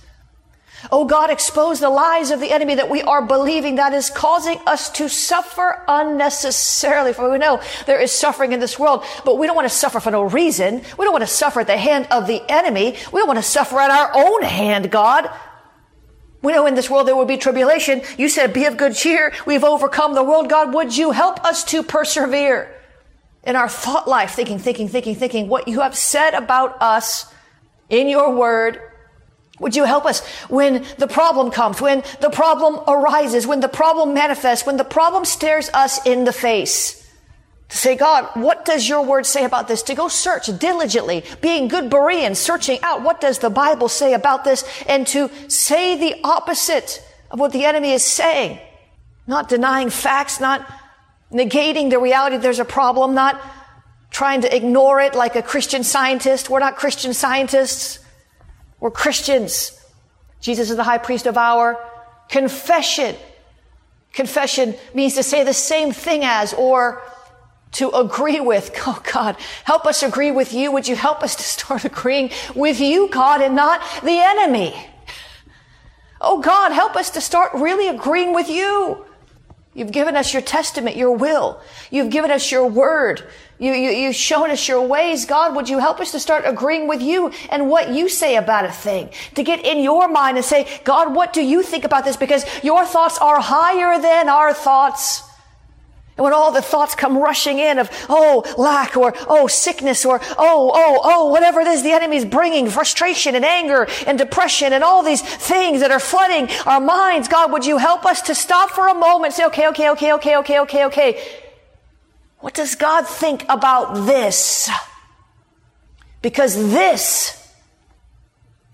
Oh 0.91 1.07
God, 1.07 1.31
expose 1.31 1.81
the 1.81 1.89
lies 1.89 2.31
of 2.31 2.41
the 2.41 2.51
enemy 2.51 2.75
that 2.75 2.91
we 2.91 3.01
are 3.01 3.25
believing 3.25 3.77
that 3.77 3.95
is 3.95 4.11
causing 4.11 4.59
us 4.67 4.91
to 4.91 5.09
suffer 5.09 5.83
unnecessarily. 5.89 7.13
For 7.13 7.31
we 7.31 7.39
know 7.39 7.63
there 7.87 8.01
is 8.01 8.13
suffering 8.13 8.53
in 8.53 8.61
this 8.61 8.79
world, 8.79 9.05
but 9.25 9.39
we 9.39 9.47
don't 9.47 9.57
want 9.57 9.69
to 9.69 9.75
suffer 9.75 10.01
for 10.01 10.11
no 10.11 10.25
reason. 10.25 10.83
We 10.99 11.05
don't 11.05 11.13
want 11.13 11.23
to 11.23 11.29
suffer 11.29 11.61
at 11.61 11.69
the 11.69 11.77
hand 11.77 12.09
of 12.11 12.27
the 12.27 12.43
enemy. 12.51 12.97
We 13.13 13.21
don't 13.21 13.29
want 13.29 13.39
to 13.39 13.43
suffer 13.43 13.79
at 13.81 13.91
our 13.91 14.11
own 14.15 14.43
hand, 14.43 14.91
God. 14.91 15.31
We 16.43 16.53
know 16.53 16.67
in 16.67 16.75
this 16.75 16.91
world 16.91 17.09
there 17.09 17.17
will 17.17 17.25
be 17.25 17.39
tribulation. 17.39 18.03
You 18.19 18.29
said, 18.29 18.53
be 18.53 18.67
of 18.67 18.77
good 18.77 18.95
cheer. 18.95 19.33
We've 19.47 19.65
overcome 19.65 20.15
the 20.15 20.23
world. 20.23 20.51
God, 20.51 20.75
would 20.75 20.95
you 20.95 21.13
help 21.13 21.43
us 21.45 21.65
to 21.65 21.83
persevere 21.83 22.71
in 23.47 23.57
our 23.57 23.69
thought 23.69 24.09
life, 24.09 24.33
thinking, 24.33 24.59
thinking, 24.59 24.89
thinking, 24.89 25.15
thinking 25.15 25.49
what 25.49 25.69
you 25.69 25.81
have 25.81 25.97
said 25.97 26.35
about 26.35 26.81
us 26.81 27.33
in 27.89 28.09
your 28.09 28.35
word 28.35 28.81
would 29.61 29.77
you 29.77 29.85
help 29.85 30.05
us 30.05 30.27
when 30.49 30.85
the 30.99 31.07
problem 31.07 31.51
comes, 31.51 31.81
when 31.81 32.03
the 32.21 32.31
problem 32.31 32.81
arises, 32.89 33.47
when 33.47 33.61
the 33.61 33.69
problem 33.69 34.13
manifests, 34.13 34.67
when 34.67 34.77
the 34.77 34.85
problem 34.85 35.25
stares 35.25 35.71
us 35.73 36.05
in 36.05 36.25
the 36.25 36.33
face? 36.33 37.01
To 37.69 37.77
say, 37.77 37.97
God, 37.97 38.29
what 38.35 38.65
does 38.65 38.89
your 38.89 39.03
word 39.03 39.27
say 39.27 39.45
about 39.45 39.69
this? 39.69 39.83
To 39.85 39.95
go 39.95 40.09
search 40.09 40.47
diligently, 40.59 41.25
being 41.41 41.69
good 41.69 41.89
Bereans, 41.89 42.39
searching 42.39 42.81
out 42.83 43.03
what 43.03 43.21
does 43.21 43.39
the 43.39 43.51
Bible 43.51 43.89
say 43.89 44.13
about 44.13 44.45
this, 44.45 44.65
and 44.89 45.07
to 45.09 45.31
say 45.49 45.97
the 45.97 46.21
opposite 46.25 47.03
of 47.31 47.39
what 47.39 47.53
the 47.53 47.65
enemy 47.65 47.93
is 47.93 48.05
saying. 48.05 48.59
Not 49.27 49.49
denying 49.49 49.89
facts, 49.89 50.41
not 50.41 50.67
negating 51.35 51.91
the 51.91 51.99
reality 51.99 52.37
there's 52.37 52.61
a 52.61 52.65
problem, 52.65 53.15
not 53.15 53.41
trying 54.11 54.43
to 54.43 54.57
ignore 54.57 55.01
it 55.01 55.15
like 55.15 55.35
a 55.35 55.43
Christian 55.43 55.83
scientist. 55.83 56.49
We're 56.49 56.61
not 56.61 56.77
Christian 56.77 57.13
scientists. 57.13 57.99
We're 58.79 58.93
Christians. 58.93 59.79
Jesus 60.41 60.71
is 60.71 60.77
the 60.77 60.85
high 60.85 60.99
priest 60.99 61.27
of 61.27 61.37
our 61.37 61.85
confession. 62.29 63.17
Confession 64.13 64.77
means 64.95 65.15
to 65.15 65.25
say 65.25 65.43
the 65.43 65.53
same 65.53 65.91
thing 65.91 66.23
as 66.23 66.55
or 66.55 67.03
to 67.73 67.91
agree 67.91 68.41
with. 68.41 68.71
Oh 68.87 69.03
God, 69.13 69.37
help 69.65 69.87
us 69.87 70.03
agree 70.03 70.31
with 70.31 70.53
you. 70.53 70.71
Would 70.71 70.87
you 70.87 70.95
help 70.95 71.23
us 71.23 71.35
to 71.37 71.43
start 71.43 71.85
agreeing 71.93 72.31
with 72.55 72.79
you, 72.81 73.09
God, 73.09 73.41
and 73.41 73.57
not 73.57 73.81
the 74.03 74.19
enemy? 74.21 74.75
Oh 76.21 76.41
God, 76.41 76.71
help 76.71 76.95
us 76.95 77.11
to 77.11 77.21
start 77.21 77.53
really 77.55 77.89
agreeing 77.89 78.33
with 78.33 78.49
you. 78.49 79.05
You've 79.75 79.91
given 79.91 80.15
us 80.15 80.33
your 80.33 80.43
testament, 80.43 80.97
your 80.97 81.17
will. 81.17 81.61
You've 81.91 82.11
given 82.11 82.31
us 82.31 82.51
your 82.51 82.67
word. 82.67 83.27
You, 83.59 83.73
you, 83.73 83.91
you've 83.91 84.15
shown 84.15 84.51
us 84.51 84.69
your 84.69 84.87
ways. 84.87 85.27
God, 85.27 85.57
would 85.57 85.69
you 85.69 85.79
help 85.79 86.01
us 86.01 86.13
to 86.13 86.21
start 86.21 86.45
agreeing 86.47 86.87
with 86.87 87.03
you 87.03 87.33
and 87.51 87.69
what 87.69 87.91
you 87.91 88.09
say 88.09 88.37
about 88.37 88.65
a 88.65 88.73
thing? 88.73 89.11
To 89.35 89.43
get 89.43 89.65
in 89.65 89.83
your 89.83 90.07
mind 90.09 90.37
and 90.37 90.47
say, 90.47 90.69
God, 90.85 91.15
what 91.15 91.33
do 91.33 91.43
you 91.43 91.63
think 91.63 91.85
about 91.85 92.05
this? 92.05 92.17
Because 92.17 92.45
your 92.63 92.85
thoughts 92.85 93.19
are 93.19 93.41
higher 93.41 94.01
than 94.01 94.29
our 94.29 94.55
thoughts. 94.55 95.23
And 96.17 96.23
when 96.23 96.33
all 96.33 96.53
the 96.53 96.63
thoughts 96.63 96.95
come 96.95 97.19
rushing 97.19 97.59
in 97.59 97.79
of, 97.79 97.91
oh, 98.09 98.45
lack 98.57 98.97
or, 98.97 99.15
oh, 99.27 99.49
sickness 99.49 100.05
or, 100.05 100.21
oh, 100.39 100.71
oh, 100.73 101.01
oh, 101.03 101.29
whatever 101.29 101.61
it 101.61 101.67
is 101.67 101.83
the 101.83 101.91
enemy's 101.91 102.25
bringing, 102.25 102.71
frustration 102.71 103.35
and 103.35 103.45
anger 103.45 103.89
and 104.07 104.17
depression 104.17 104.73
and 104.73 104.85
all 104.85 105.03
these 105.03 105.23
things 105.23 105.81
that 105.81 105.91
are 105.91 105.99
flooding 105.99 106.49
our 106.67 106.81
minds, 106.81 107.27
God, 107.27 107.51
would 107.51 107.67
you 107.67 107.79
help 107.79 108.07
us 108.07 108.23
to 108.23 108.35
stop 108.35 108.71
for 108.71 108.87
a 108.87 108.95
moment 108.95 109.35
say, 109.35 109.45
okay, 109.47 109.69
okay, 109.69 109.91
okay, 109.91 110.13
okay, 110.13 110.37
okay, 110.37 110.61
okay, 110.61 110.85
okay. 110.85 111.25
What 112.39 112.55
does 112.55 112.77
God 112.77 113.09
think 113.09 113.45
about 113.49 114.07
this? 114.07 114.71
Because 116.23 116.55
this 116.55 117.53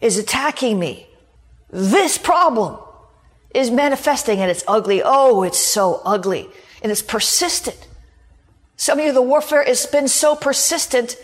is 0.02 0.18
attacking 0.18 0.78
me. 0.78 1.06
This 1.70 2.18
problem 2.18 2.78
is 3.54 3.70
manifesting 3.70 4.40
and 4.40 4.50
it's 4.50 4.64
ugly. 4.68 5.00
Oh, 5.02 5.42
it's 5.42 5.58
so 5.58 6.02
ugly 6.04 6.50
and 6.82 6.90
it's 6.90 7.02
persistent. 7.02 7.88
Some 8.76 8.98
of 8.98 9.04
you, 9.04 9.12
the 9.12 9.22
warfare 9.22 9.64
has 9.64 9.86
been 9.86 10.08
so 10.08 10.34
persistent. 10.34 11.16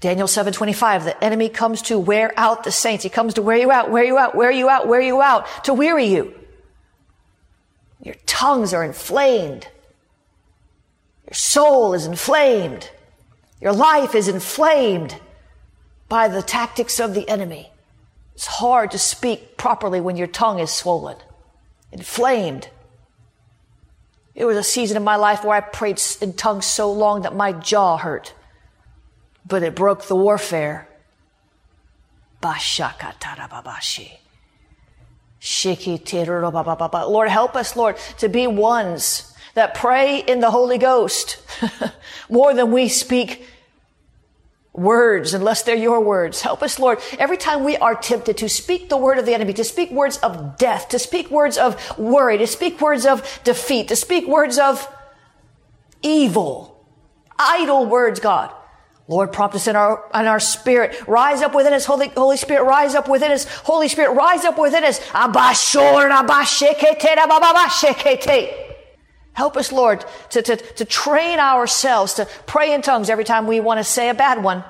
Daniel 0.00 0.28
7:25, 0.28 1.04
the 1.04 1.24
enemy 1.24 1.48
comes 1.48 1.82
to 1.82 1.98
wear 1.98 2.32
out 2.36 2.64
the 2.64 2.70
saints. 2.70 3.02
He 3.02 3.10
comes 3.10 3.34
to 3.34 3.42
wear 3.42 3.56
you 3.56 3.70
out, 3.70 3.90
wear 3.90 4.04
you 4.04 4.18
out, 4.18 4.34
wear 4.34 4.50
you 4.50 4.68
out, 4.68 4.86
wear 4.86 5.00
you 5.00 5.20
out, 5.20 5.46
to 5.64 5.74
weary 5.74 6.06
you. 6.06 6.34
Your 8.00 8.14
tongues 8.26 8.74
are 8.74 8.84
inflamed. 8.84 9.66
Your 11.26 11.34
soul 11.34 11.94
is 11.94 12.06
inflamed. 12.06 12.90
Your 13.60 13.72
life 13.72 14.14
is 14.14 14.28
inflamed 14.28 15.18
by 16.08 16.28
the 16.28 16.42
tactics 16.42 17.00
of 17.00 17.14
the 17.14 17.28
enemy. 17.28 17.72
It's 18.34 18.46
hard 18.46 18.90
to 18.90 18.98
speak 18.98 19.56
properly 19.56 20.00
when 20.00 20.16
your 20.16 20.26
tongue 20.26 20.58
is 20.58 20.70
swollen, 20.70 21.16
inflamed. 21.90 22.68
It 24.34 24.44
was 24.44 24.56
a 24.56 24.62
season 24.62 24.96
of 24.96 25.02
my 25.02 25.16
life 25.16 25.44
where 25.44 25.56
I 25.56 25.60
prayed 25.60 26.00
in 26.20 26.32
tongues 26.32 26.66
so 26.66 26.90
long 26.90 27.22
that 27.22 27.36
my 27.36 27.52
jaw 27.52 27.96
hurt. 27.96 28.34
But 29.46 29.62
it 29.62 29.74
broke 29.74 30.04
the 30.04 30.16
warfare. 30.16 30.88
Lord, 37.10 37.28
help 37.28 37.54
us, 37.54 37.76
Lord, 37.76 37.96
to 38.18 38.28
be 38.28 38.46
ones 38.46 39.34
that 39.54 39.74
pray 39.74 40.18
in 40.18 40.40
the 40.40 40.50
Holy 40.50 40.78
Ghost 40.78 41.42
more 42.28 42.54
than 42.54 42.72
we 42.72 42.88
speak 42.88 43.46
words 44.74 45.32
unless 45.34 45.62
they're 45.62 45.76
your 45.76 46.00
words. 46.00 46.42
Help 46.42 46.62
us, 46.62 46.78
Lord. 46.78 46.98
Every 47.18 47.36
time 47.36 47.64
we 47.64 47.76
are 47.76 47.94
tempted 47.94 48.36
to 48.38 48.48
speak 48.48 48.88
the 48.88 48.96
word 48.96 49.18
of 49.18 49.24
the 49.24 49.32
enemy, 49.32 49.52
to 49.54 49.64
speak 49.64 49.90
words 49.90 50.18
of 50.18 50.58
death, 50.58 50.88
to 50.90 50.98
speak 50.98 51.30
words 51.30 51.56
of 51.56 51.96
worry, 51.96 52.36
to 52.38 52.46
speak 52.46 52.80
words 52.80 53.06
of 53.06 53.40
defeat, 53.44 53.88
to 53.88 53.96
speak 53.96 54.26
words 54.26 54.58
of 54.58 54.86
evil, 56.02 56.84
idle 57.38 57.86
words, 57.86 58.20
God. 58.20 58.52
Lord, 59.06 59.32
prompt 59.32 59.54
us 59.54 59.66
in 59.66 59.76
our, 59.76 60.02
in 60.14 60.26
our 60.26 60.40
spirit. 60.40 61.06
Rise 61.06 61.42
up 61.42 61.54
within 61.54 61.74
us. 61.74 61.84
Holy, 61.84 62.08
Holy 62.08 62.38
Spirit, 62.38 62.64
rise 62.64 62.94
up 62.94 63.06
within 63.08 63.30
us. 63.30 63.44
Holy 63.44 63.88
Spirit, 63.88 64.14
rise 64.14 64.44
up 64.44 64.58
within 64.58 64.82
us. 64.82 64.98
Help 69.34 69.56
us, 69.56 69.70
Lord, 69.70 70.04
to, 70.30 70.42
to, 70.42 70.56
to 70.56 70.84
train 70.84 71.38
ourselves 71.38 72.14
to 72.14 72.26
pray 72.46 72.72
in 72.72 72.82
tongues 72.82 73.10
every 73.10 73.24
time 73.24 73.46
we 73.46 73.60
want 73.60 73.78
to 73.78 73.84
say 73.84 74.08
a 74.08 74.14
bad 74.14 74.42
one. 74.42 74.64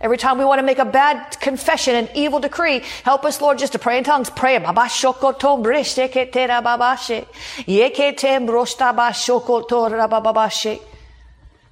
Every 0.00 0.16
time 0.16 0.38
we 0.38 0.44
want 0.44 0.60
to 0.60 0.62
make 0.62 0.78
a 0.78 0.84
bad 0.84 1.40
confession, 1.40 1.96
an 1.96 2.08
evil 2.14 2.38
decree, 2.38 2.84
help 3.02 3.24
us, 3.24 3.40
Lord, 3.40 3.58
just 3.58 3.72
to 3.72 3.80
pray 3.80 3.98
in 3.98 4.04
tongues. 4.04 4.30
Pray. 4.30 4.56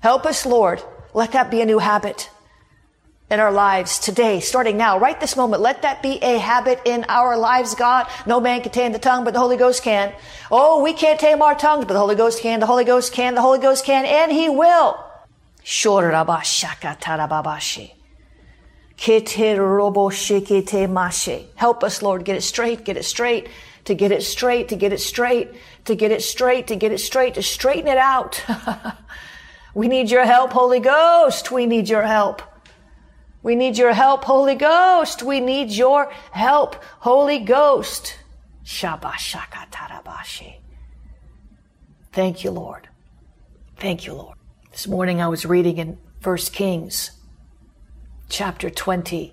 Help 0.00 0.26
us, 0.26 0.46
Lord. 0.46 0.82
Let 1.14 1.32
that 1.32 1.50
be 1.50 1.60
a 1.60 1.66
new 1.66 1.78
habit 1.78 2.30
in 3.30 3.40
our 3.40 3.50
lives 3.50 3.98
today, 3.98 4.38
starting 4.40 4.76
now, 4.76 4.98
right 4.98 5.18
this 5.18 5.36
moment. 5.36 5.60
Let 5.60 5.82
that 5.82 6.02
be 6.02 6.18
a 6.22 6.38
habit 6.38 6.80
in 6.84 7.04
our 7.08 7.36
lives, 7.36 7.74
God. 7.74 8.06
No 8.24 8.40
man 8.40 8.62
can 8.62 8.70
tame 8.70 8.92
the 8.92 9.00
tongue, 9.00 9.24
but 9.24 9.34
the 9.34 9.40
Holy 9.40 9.56
Ghost 9.56 9.82
can. 9.82 10.12
Oh, 10.50 10.82
we 10.82 10.92
can't 10.92 11.18
tame 11.18 11.42
our 11.42 11.54
tongues, 11.56 11.86
but 11.86 11.94
the 11.94 11.98
Holy 11.98 12.14
Ghost 12.14 12.40
can. 12.40 12.60
The 12.60 12.66
Holy 12.66 12.84
Ghost 12.84 13.12
can. 13.12 13.34
The 13.34 13.42
Holy 13.42 13.58
Ghost 13.58 13.84
can, 13.84 14.04
and 14.04 14.30
He 14.30 14.48
will. 14.48 15.02
Help 21.56 21.82
us, 21.82 22.00
Lord, 22.00 22.24
get 22.24 22.36
it 22.36 22.42
straight, 22.42 22.84
get 22.84 22.96
it 22.96 23.04
straight, 23.04 23.48
to 23.84 23.94
get 23.94 24.12
it 24.12 24.22
straight, 24.22 24.68
to 24.68 24.76
get 24.76 24.92
it 24.92 25.00
straight, 25.00 25.52
to 25.84 25.96
get 25.96 26.12
it 26.12 26.22
straight, 26.22 26.68
to 26.68 26.76
get 26.76 26.92
it 26.92 26.98
straight, 26.98 27.34
to 27.34 27.42
straighten 27.42 27.88
it 27.88 27.98
out. 27.98 28.42
we 29.74 29.88
need 29.88 30.10
your 30.10 30.24
help, 30.24 30.52
Holy 30.52 30.80
Ghost. 30.80 31.50
We 31.50 31.66
need 31.66 31.88
your 31.88 32.02
help. 32.02 32.40
We 33.46 33.54
need 33.54 33.78
your 33.78 33.92
help, 33.92 34.24
Holy 34.24 34.56
Ghost. 34.56 35.22
We 35.22 35.38
need 35.38 35.70
your 35.70 36.10
help, 36.32 36.82
Holy 36.98 37.38
Ghost. 37.38 38.18
Thank 42.10 42.42
you, 42.42 42.50
Lord. 42.50 42.88
Thank 43.76 44.04
you, 44.04 44.14
Lord. 44.14 44.36
This 44.72 44.88
morning 44.88 45.22
I 45.22 45.28
was 45.28 45.46
reading 45.46 45.78
in 45.78 45.96
1 46.24 46.36
Kings 46.50 47.12
chapter 48.28 48.68
20. 48.68 49.32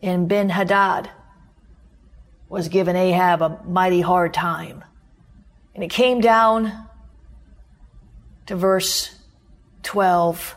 And 0.00 0.26
Ben 0.26 0.48
Hadad 0.48 1.10
was 2.48 2.68
giving 2.68 2.96
Ahab 2.96 3.42
a 3.42 3.60
mighty 3.66 4.00
hard 4.00 4.32
time. 4.32 4.82
And 5.74 5.84
it 5.84 5.90
came 5.90 6.22
down 6.22 6.88
to 8.46 8.56
verse 8.56 9.14
12. 9.82 10.56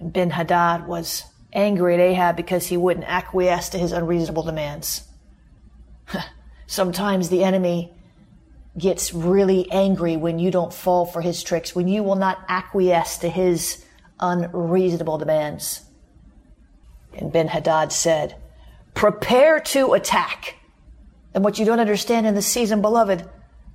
And 0.00 0.12
Ben 0.12 0.30
Hadad 0.30 0.88
was 0.88 1.22
angry 1.56 1.94
at 1.94 2.00
Ahab 2.00 2.36
because 2.36 2.66
he 2.66 2.76
wouldn't 2.76 3.08
acquiesce 3.08 3.70
to 3.70 3.78
his 3.78 3.90
unreasonable 3.90 4.44
demands. 4.44 5.02
Sometimes 6.66 7.28
the 7.28 7.42
enemy 7.42 7.92
gets 8.78 9.14
really 9.14 9.70
angry 9.72 10.16
when 10.16 10.38
you 10.38 10.50
don't 10.50 10.72
fall 10.72 11.06
for 11.06 11.22
his 11.22 11.42
tricks, 11.42 11.74
when 11.74 11.88
you 11.88 12.02
will 12.02 12.16
not 12.16 12.38
acquiesce 12.48 13.18
to 13.18 13.28
his 13.28 13.84
unreasonable 14.20 15.18
demands. 15.18 15.82
And 17.14 17.32
Ben 17.32 17.48
Hadad 17.48 17.90
said, 17.92 18.36
Prepare 18.94 19.60
to 19.60 19.94
attack. 19.94 20.56
And 21.34 21.42
what 21.42 21.58
you 21.58 21.64
don't 21.64 21.80
understand 21.80 22.26
in 22.26 22.34
this 22.34 22.46
season, 22.46 22.82
beloved, 22.82 23.28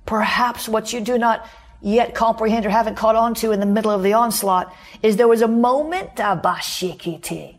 perhaps 0.06 0.68
what 0.68 0.92
you 0.92 1.00
do 1.00 1.18
not 1.18 1.46
yet 1.80 2.14
comprehend 2.14 2.64
or 2.64 2.70
haven't 2.70 2.96
caught 2.96 3.16
on 3.16 3.34
to 3.34 3.50
in 3.50 3.60
the 3.60 3.66
middle 3.66 3.90
of 3.90 4.02
the 4.02 4.12
onslaught 4.12 4.72
is 5.02 5.16
there 5.16 5.28
was 5.28 5.42
a 5.42 5.48
moment, 5.48 6.16
abashikiti. 6.16 7.56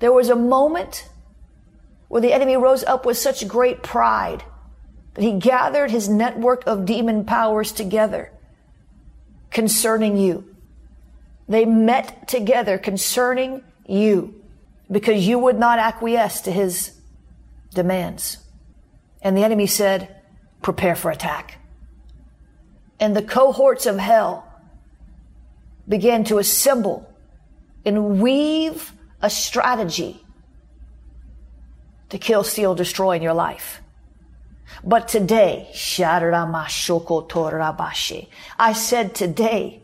There 0.00 0.12
was 0.12 0.28
a 0.28 0.36
moment 0.36 1.08
where 2.08 2.20
the 2.20 2.32
enemy 2.32 2.56
rose 2.56 2.82
up 2.84 3.06
with 3.06 3.16
such 3.16 3.46
great 3.46 3.82
pride 3.82 4.42
that 5.14 5.22
he 5.22 5.32
gathered 5.38 5.90
his 5.90 6.08
network 6.08 6.66
of 6.66 6.84
demon 6.84 7.24
powers 7.24 7.70
together 7.70 8.32
concerning 9.50 10.16
you. 10.16 10.56
They 11.48 11.64
met 11.64 12.26
together 12.28 12.78
concerning 12.78 13.62
you 13.86 14.42
because 14.90 15.26
you 15.26 15.38
would 15.38 15.58
not 15.58 15.78
acquiesce 15.78 16.40
to 16.42 16.52
his 16.52 16.92
demands. 17.74 18.38
And 19.22 19.36
the 19.36 19.44
enemy 19.44 19.66
said, 19.66 20.16
prepare 20.62 20.96
for 20.96 21.10
attack. 21.10 21.58
And 22.98 23.14
the 23.14 23.22
cohorts 23.22 23.86
of 23.86 23.98
hell 23.98 24.46
began 25.88 26.24
to 26.24 26.38
assemble 26.38 27.12
and 27.84 28.20
weave 28.20 28.92
a 29.22 29.30
strategy 29.30 30.24
to 32.08 32.18
kill, 32.18 32.44
steal, 32.44 32.74
destroy 32.74 33.16
in 33.16 33.22
your 33.22 33.34
life. 33.34 33.80
But 34.84 35.08
today, 35.08 35.68
I 38.58 38.72
said 38.72 39.14
today, 39.14 39.82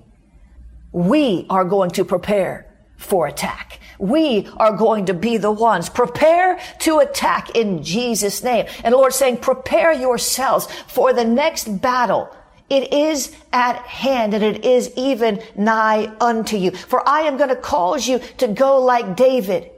we 0.93 1.47
are 1.51 1.65
going 1.65 1.91
to 1.91 2.05
prepare 2.05 2.67
for 2.97 3.27
attack. 3.27 3.81
We 3.99 4.49
are 4.57 4.77
going 4.77 5.07
to 5.07 5.15
be 5.15 5.37
the 5.37 5.51
ones. 5.51 5.89
Prepare 5.89 6.59
to 6.81 6.99
attack 6.99 7.51
in 7.51 7.83
Jesus' 7.83 8.43
name. 8.43 8.67
And 8.85 8.93
the 8.93 8.99
Lord 8.99 9.13
saying, 9.13 9.39
prepare 9.39 9.93
yourselves 9.93 10.67
for 10.87 11.13
the 11.13 11.25
next 11.25 11.81
battle. 11.81 12.35
It 12.69 12.93
is 12.93 13.35
at 13.53 13.77
hand 13.77 14.35
and 14.35 14.43
it 14.43 14.65
is 14.65 14.93
even 14.97 15.43
nigh 15.55 16.13
unto 16.21 16.57
you. 16.57 16.73
For 16.73 17.09
I 17.09 17.21
am 17.21 17.37
going 17.37 17.51
to 17.51 17.57
cause 17.57 18.09
you 18.09 18.19
to 18.39 18.49
go 18.49 18.81
like 18.81 19.17
David 19.17 19.71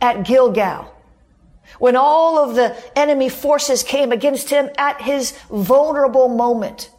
at 0.00 0.24
Gilgal. 0.24 0.94
When 1.78 1.96
all 1.96 2.38
of 2.38 2.56
the 2.56 2.76
enemy 2.98 3.28
forces 3.28 3.82
came 3.82 4.10
against 4.10 4.50
him 4.50 4.70
at 4.78 5.02
his 5.02 5.32
vulnerable 5.50 6.28
moment. 6.28 6.90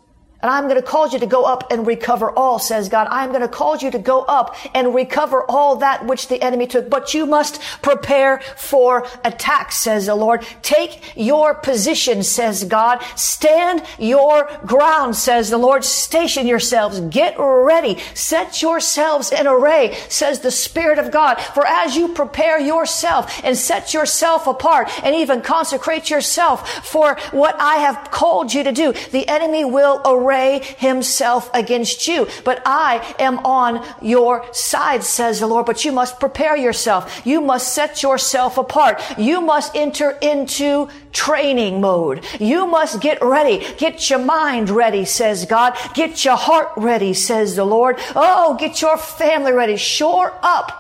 And 0.42 0.50
I'm 0.50 0.70
going 0.70 0.78
to 0.78 0.82
cause 0.82 1.12
you 1.12 1.20
to 1.20 1.26
go 1.26 1.44
up 1.44 1.70
and 1.70 1.86
recover 1.86 2.32
all, 2.32 2.60
says 2.60 2.88
God. 2.88 3.10
I'm 3.12 3.30
going 3.30 3.42
to 3.42 3.50
cause 3.50 3.84
you 3.84 3.92
to 3.92 4.00
go 4.00 4.22
up 4.22 4.56
and 4.74 4.96
recover 4.96 5.44
all 5.50 5.76
that 5.78 6.06
which 6.06 6.30
the 6.30 6.42
enemy 6.42 6.66
took. 6.66 6.90
But 6.90 7.14
you 7.14 7.26
must 7.26 7.62
prepare 7.82 8.40
for 8.56 9.06
attack, 9.26 9.74
says 9.74 10.06
the 10.06 10.16
Lord. 10.16 10.46
Take 10.62 11.18
your 11.18 11.56
position, 11.56 12.24
says 12.24 12.64
God. 12.64 13.04
Stand 13.18 13.84
your 13.98 14.50
ground, 14.66 15.18
says 15.18 15.50
the 15.50 15.58
Lord. 15.58 15.84
Station 15.84 16.48
yourselves. 16.48 17.02
Get 17.02 17.36
ready. 17.38 17.98
Set 18.14 18.62
yourselves 18.62 19.34
in 19.34 19.46
array, 19.46 19.98
says 20.08 20.40
the 20.40 20.52
Spirit 20.52 21.00
of 21.00 21.12
God. 21.12 21.36
For 21.36 21.68
as 21.68 21.98
you 21.98 22.14
prepare 22.14 22.62
yourself 22.62 23.44
and 23.44 23.58
set 23.58 23.94
yourself 23.94 24.48
apart 24.48 24.90
and 25.04 25.14
even 25.16 25.42
consecrate 25.42 26.10
yourself 26.10 26.86
for 26.86 27.18
what 27.32 27.58
I 27.60 27.76
have 27.76 28.10
called 28.10 28.54
you 28.54 28.64
to 28.64 28.72
do, 28.72 28.94
the 29.12 29.28
enemy 29.28 29.66
will 29.66 30.02
array 30.06 30.29
array 30.30 30.62
himself 30.78 31.50
against 31.54 32.08
you. 32.08 32.28
But 32.44 32.62
I 32.66 33.16
am 33.20 33.40
on 33.40 33.86
your 34.02 34.46
side, 34.54 35.04
says 35.04 35.40
the 35.40 35.48
Lord. 35.48 35.66
But 35.66 35.86
you 35.86 35.92
must 35.92 36.20
prepare 36.20 36.56
yourself. 36.56 37.22
You 37.26 37.42
must 37.42 37.74
set 37.74 38.04
yourself 38.04 38.58
apart. 38.58 39.02
You 39.18 39.42
must 39.42 39.76
enter 39.76 40.12
into 40.22 40.90
training 41.12 41.82
mode. 41.82 42.24
You 42.40 42.68
must 42.68 43.02
get 43.02 43.22
ready. 43.22 43.66
Get 43.78 44.10
your 44.10 44.20
mind 44.20 44.70
ready, 44.70 45.06
says 45.06 45.46
God. 45.46 45.76
Get 45.94 46.26
your 46.26 46.38
heart 46.38 46.72
ready, 46.78 47.14
says 47.14 47.56
the 47.56 47.66
Lord. 47.66 47.98
Oh, 48.16 48.56
get 48.60 48.82
your 48.82 48.98
family 48.98 49.52
ready. 49.52 49.78
Shore 49.78 50.38
up 50.42 50.72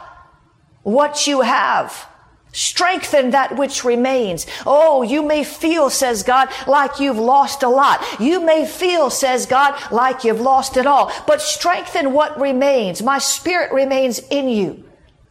what 0.83 1.27
you 1.27 1.41
have. 1.41 2.09
Strengthen 2.51 3.29
that 3.31 3.57
which 3.57 3.83
remains. 3.83 4.47
Oh, 4.65 5.03
you 5.03 5.21
may 5.21 5.43
feel, 5.43 5.89
says 5.89 6.23
God, 6.23 6.49
like 6.67 6.99
you've 6.99 7.17
lost 7.17 7.62
a 7.62 7.69
lot. 7.69 8.03
You 8.19 8.41
may 8.41 8.65
feel, 8.65 9.09
says 9.09 9.45
God, 9.45 9.79
like 9.91 10.23
you've 10.23 10.41
lost 10.41 10.75
it 10.75 10.88
all. 10.88 11.12
But 11.27 11.41
strengthen 11.41 12.12
what 12.13 12.39
remains. 12.39 13.03
My 13.03 13.19
spirit 13.19 13.71
remains 13.71 14.19
in 14.31 14.49
you. 14.49 14.83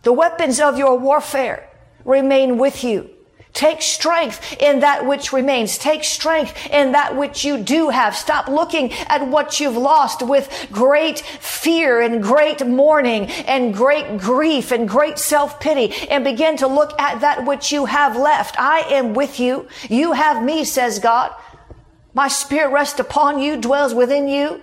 The 0.02 0.12
weapons 0.12 0.60
of 0.60 0.78
your 0.78 0.96
warfare 0.96 1.68
remain 2.04 2.56
with 2.56 2.84
you. 2.84 3.10
Take 3.52 3.82
strength 3.82 4.56
in 4.60 4.80
that 4.80 5.06
which 5.06 5.32
remains. 5.32 5.78
Take 5.78 6.04
strength 6.04 6.54
in 6.70 6.92
that 6.92 7.16
which 7.16 7.44
you 7.44 7.58
do 7.58 7.88
have. 7.88 8.14
Stop 8.14 8.48
looking 8.48 8.92
at 8.92 9.26
what 9.26 9.58
you've 9.58 9.76
lost 9.76 10.22
with 10.22 10.68
great 10.70 11.18
fear 11.20 12.00
and 12.00 12.22
great 12.22 12.64
mourning 12.64 13.26
and 13.26 13.74
great 13.74 14.18
grief 14.18 14.70
and 14.70 14.88
great 14.88 15.18
self-pity 15.18 16.08
and 16.08 16.22
begin 16.22 16.56
to 16.58 16.66
look 16.66 16.98
at 17.00 17.20
that 17.20 17.46
which 17.46 17.72
you 17.72 17.86
have 17.86 18.16
left. 18.16 18.54
I 18.58 18.80
am 18.90 19.14
with 19.14 19.40
you. 19.40 19.66
You 19.88 20.12
have 20.12 20.44
me, 20.44 20.64
says 20.64 20.98
God. 20.98 21.34
My 22.14 22.28
spirit 22.28 22.72
rests 22.72 23.00
upon 23.00 23.40
you, 23.40 23.56
dwells 23.56 23.94
within 23.94 24.28
you. 24.28 24.60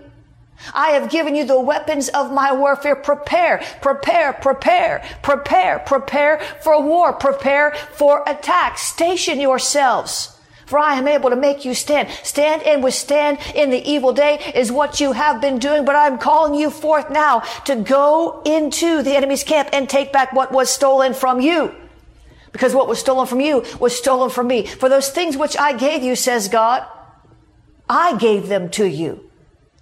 I 0.73 0.89
have 0.89 1.09
given 1.09 1.35
you 1.35 1.45
the 1.45 1.59
weapons 1.59 2.09
of 2.09 2.31
my 2.31 2.53
warfare. 2.53 2.95
Prepare, 2.95 3.63
prepare, 3.81 4.33
prepare, 4.33 5.03
prepare, 5.21 5.79
prepare 5.79 6.39
for 6.61 6.81
war, 6.81 7.13
prepare 7.13 7.73
for 7.93 8.23
attack. 8.27 8.77
Station 8.77 9.39
yourselves. 9.39 10.31
For 10.65 10.79
I 10.79 10.95
am 10.95 11.07
able 11.07 11.29
to 11.29 11.35
make 11.35 11.63
you 11.63 11.75
stand. 11.75 12.09
Stand 12.23 12.63
and 12.63 12.83
withstand 12.83 13.37
in 13.53 13.69
the 13.69 13.87
evil 13.87 14.13
day 14.13 14.51
is 14.55 14.71
what 14.71 14.99
you 14.99 15.11
have 15.11 15.39
been 15.39 15.59
doing, 15.59 15.85
but 15.85 15.95
I'm 15.95 16.17
calling 16.17 16.55
you 16.55 16.71
forth 16.71 17.11
now 17.11 17.41
to 17.65 17.75
go 17.75 18.41
into 18.45 19.03
the 19.03 19.15
enemy's 19.15 19.43
camp 19.43 19.69
and 19.73 19.87
take 19.87 20.11
back 20.11 20.33
what 20.33 20.51
was 20.51 20.71
stolen 20.71 21.13
from 21.13 21.39
you. 21.39 21.75
Because 22.51 22.73
what 22.73 22.87
was 22.87 22.99
stolen 22.99 23.27
from 23.27 23.41
you 23.41 23.63
was 23.79 23.95
stolen 23.95 24.31
from 24.31 24.47
me. 24.47 24.65
For 24.65 24.89
those 24.89 25.09
things 25.09 25.37
which 25.37 25.57
I 25.57 25.73
gave 25.73 26.01
you, 26.01 26.15
says 26.15 26.47
God, 26.47 26.87
I 27.87 28.17
gave 28.17 28.47
them 28.47 28.69
to 28.71 28.85
you 28.85 29.24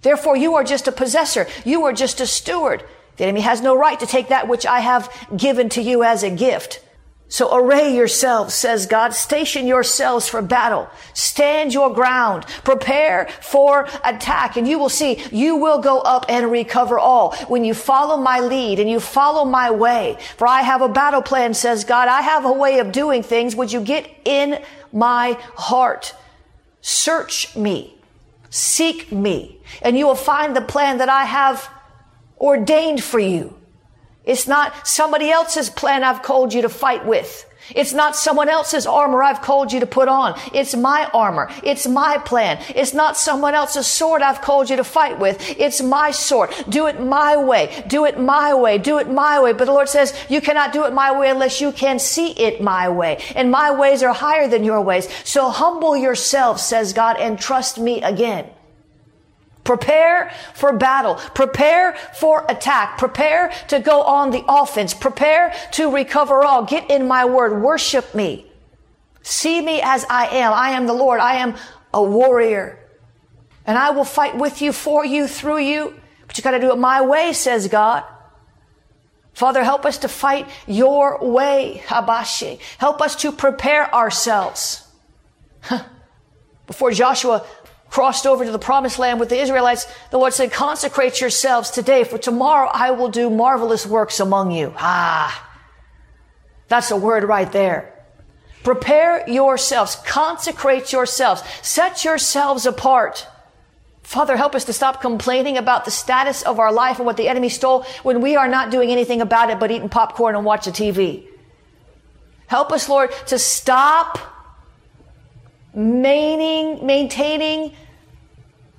Therefore, 0.04 0.36
you 0.36 0.54
are 0.54 0.64
just 0.64 0.86
a 0.86 0.92
possessor. 0.92 1.48
You 1.64 1.84
are 1.84 1.92
just 1.92 2.20
a 2.20 2.26
steward. 2.26 2.84
The 3.16 3.24
enemy 3.24 3.40
has 3.40 3.62
no 3.62 3.76
right 3.76 3.98
to 3.98 4.06
take 4.06 4.28
that 4.28 4.48
which 4.48 4.66
I 4.66 4.80
have 4.80 5.10
given 5.34 5.70
to 5.70 5.82
you 5.82 6.04
as 6.04 6.22
a 6.22 6.30
gift. 6.30 6.84
So 7.28 7.56
array 7.56 7.96
yourselves, 7.96 8.54
says 8.54 8.86
God. 8.86 9.14
Station 9.14 9.66
yourselves 9.66 10.28
for 10.28 10.42
battle. 10.42 10.88
Stand 11.14 11.72
your 11.72 11.92
ground. 11.92 12.44
Prepare 12.64 13.28
for 13.40 13.88
attack. 14.04 14.58
And 14.58 14.68
you 14.68 14.78
will 14.78 14.90
see, 14.90 15.24
you 15.32 15.56
will 15.56 15.78
go 15.78 16.00
up 16.00 16.26
and 16.28 16.52
recover 16.52 16.98
all. 16.98 17.34
When 17.48 17.64
you 17.64 17.72
follow 17.72 18.18
my 18.18 18.40
lead 18.40 18.78
and 18.78 18.90
you 18.90 19.00
follow 19.00 19.46
my 19.46 19.70
way. 19.70 20.18
For 20.36 20.46
I 20.46 20.60
have 20.60 20.82
a 20.82 20.88
battle 20.88 21.22
plan, 21.22 21.54
says 21.54 21.82
God. 21.82 22.08
I 22.08 22.20
have 22.20 22.44
a 22.44 22.52
way 22.52 22.78
of 22.78 22.92
doing 22.92 23.22
things. 23.22 23.56
Would 23.56 23.72
you 23.72 23.80
get 23.80 24.08
in 24.26 24.62
my 24.92 25.38
heart? 25.56 26.14
Search 26.82 27.56
me. 27.56 27.96
Seek 28.50 29.10
me. 29.10 29.58
And 29.82 29.98
you 29.98 30.06
will 30.06 30.14
find 30.14 30.54
the 30.54 30.60
plan 30.60 30.98
that 30.98 31.08
I 31.08 31.24
have 31.24 31.68
ordained 32.38 33.02
for 33.02 33.18
you. 33.18 33.56
It's 34.24 34.48
not 34.48 34.86
somebody 34.86 35.30
else's 35.30 35.68
plan 35.68 36.02
I've 36.02 36.22
called 36.22 36.54
you 36.54 36.62
to 36.62 36.68
fight 36.68 37.04
with. 37.04 37.46
It's 37.74 37.94
not 37.94 38.14
someone 38.14 38.48
else's 38.48 38.86
armor 38.86 39.22
I've 39.22 39.40
called 39.40 39.72
you 39.72 39.80
to 39.80 39.86
put 39.86 40.08
on. 40.08 40.38
It's 40.52 40.74
my 40.76 41.08
armor. 41.14 41.50
It's 41.62 41.86
my 41.86 42.18
plan. 42.18 42.62
It's 42.74 42.92
not 42.92 43.16
someone 43.16 43.54
else's 43.54 43.86
sword 43.86 44.20
I've 44.20 44.42
called 44.42 44.68
you 44.68 44.76
to 44.76 44.84
fight 44.84 45.18
with. 45.18 45.38
It's 45.58 45.80
my 45.80 46.10
sword. 46.10 46.50
Do 46.68 46.86
it 46.88 47.00
my 47.00 47.36
way. 47.36 47.84
Do 47.86 48.04
it 48.04 48.18
my 48.18 48.52
way. 48.54 48.76
Do 48.76 48.98
it 48.98 49.08
my 49.08 49.40
way. 49.40 49.54
But 49.54 49.64
the 49.64 49.72
Lord 49.72 49.88
says, 49.88 50.14
you 50.28 50.42
cannot 50.42 50.72
do 50.74 50.84
it 50.84 50.92
my 50.92 51.18
way 51.18 51.30
unless 51.30 51.60
you 51.60 51.72
can 51.72 51.98
see 51.98 52.32
it 52.32 52.60
my 52.60 52.88
way. 52.88 53.22
And 53.34 53.50
my 53.50 53.70
ways 53.70 54.02
are 54.02 54.12
higher 54.12 54.46
than 54.46 54.64
your 54.64 54.82
ways. 54.82 55.08
So 55.24 55.48
humble 55.48 55.96
yourself, 55.96 56.60
says 56.60 56.92
God, 56.92 57.16
and 57.18 57.38
trust 57.38 57.78
me 57.78 58.02
again. 58.02 58.50
Prepare 59.64 60.30
for 60.54 60.74
battle. 60.74 61.14
Prepare 61.34 61.94
for 62.14 62.44
attack. 62.48 62.98
Prepare 62.98 63.50
to 63.68 63.80
go 63.80 64.02
on 64.02 64.30
the 64.30 64.44
offense. 64.46 64.92
Prepare 64.92 65.54
to 65.72 65.90
recover 65.90 66.44
all. 66.44 66.64
Get 66.64 66.90
in 66.90 67.08
my 67.08 67.24
word. 67.24 67.62
Worship 67.62 68.14
me. 68.14 68.46
See 69.22 69.60
me 69.62 69.80
as 69.82 70.04
I 70.08 70.26
am. 70.26 70.52
I 70.52 70.70
am 70.70 70.86
the 70.86 70.92
Lord. 70.92 71.18
I 71.18 71.36
am 71.36 71.54
a 71.94 72.02
warrior. 72.02 72.78
And 73.66 73.78
I 73.78 73.90
will 73.90 74.04
fight 74.04 74.36
with 74.36 74.60
you, 74.60 74.72
for 74.72 75.04
you, 75.04 75.26
through 75.26 75.60
you. 75.60 75.94
But 76.26 76.36
you 76.36 76.44
gotta 76.44 76.60
do 76.60 76.70
it 76.70 76.78
my 76.78 77.00
way, 77.00 77.32
says 77.32 77.66
God. 77.68 78.04
Father, 79.32 79.64
help 79.64 79.86
us 79.86 79.98
to 79.98 80.08
fight 80.08 80.48
your 80.66 81.18
way, 81.24 81.82
Habashi. 81.86 82.60
Help 82.78 83.00
us 83.00 83.16
to 83.16 83.32
prepare 83.32 83.92
ourselves. 83.92 84.86
Before 86.66 86.92
Joshua 86.92 87.44
crossed 87.94 88.26
over 88.26 88.44
to 88.44 88.50
the 88.50 88.58
promised 88.58 88.98
land 88.98 89.20
with 89.20 89.28
the 89.28 89.38
Israelites, 89.38 89.86
the 90.10 90.18
Lord 90.18 90.34
said, 90.34 90.50
consecrate 90.50 91.20
yourselves 91.20 91.70
today, 91.70 92.02
for 92.02 92.18
tomorrow 92.18 92.68
I 92.74 92.90
will 92.90 93.08
do 93.08 93.30
marvelous 93.30 93.86
works 93.86 94.18
among 94.18 94.50
you. 94.50 94.74
Ah, 94.76 95.48
that's 96.66 96.90
a 96.90 96.96
word 96.96 97.22
right 97.22 97.52
there. 97.52 97.94
Prepare 98.64 99.30
yourselves, 99.30 99.94
consecrate 99.94 100.90
yourselves, 100.90 101.44
set 101.62 102.04
yourselves 102.04 102.66
apart. 102.66 103.28
Father, 104.02 104.36
help 104.36 104.56
us 104.56 104.64
to 104.64 104.72
stop 104.72 105.00
complaining 105.00 105.56
about 105.56 105.84
the 105.84 105.92
status 105.92 106.42
of 106.42 106.58
our 106.58 106.72
life 106.72 106.96
and 106.96 107.06
what 107.06 107.16
the 107.16 107.28
enemy 107.28 107.48
stole 107.48 107.86
when 108.02 108.20
we 108.20 108.34
are 108.34 108.48
not 108.48 108.72
doing 108.72 108.90
anything 108.90 109.20
about 109.20 109.50
it 109.50 109.60
but 109.60 109.70
eating 109.70 109.88
popcorn 109.88 110.34
and 110.34 110.44
watching 110.44 110.72
TV. 110.72 111.28
Help 112.48 112.72
us, 112.72 112.88
Lord, 112.88 113.12
to 113.28 113.38
stop 113.38 114.18
maintaining, 115.72 116.84
maintaining 116.84 117.72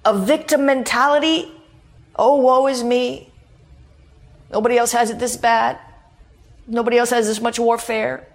a 0.05 0.17
victim 0.17 0.65
mentality. 0.65 1.51
Oh, 2.15 2.37
woe 2.37 2.67
is 2.67 2.83
me. 2.83 3.31
Nobody 4.51 4.77
else 4.77 4.91
has 4.93 5.09
it 5.09 5.19
this 5.19 5.35
bad. 5.35 5.79
Nobody 6.67 6.97
else 6.97 7.09
has 7.09 7.27
this 7.27 7.41
much 7.41 7.59
warfare. 7.59 8.27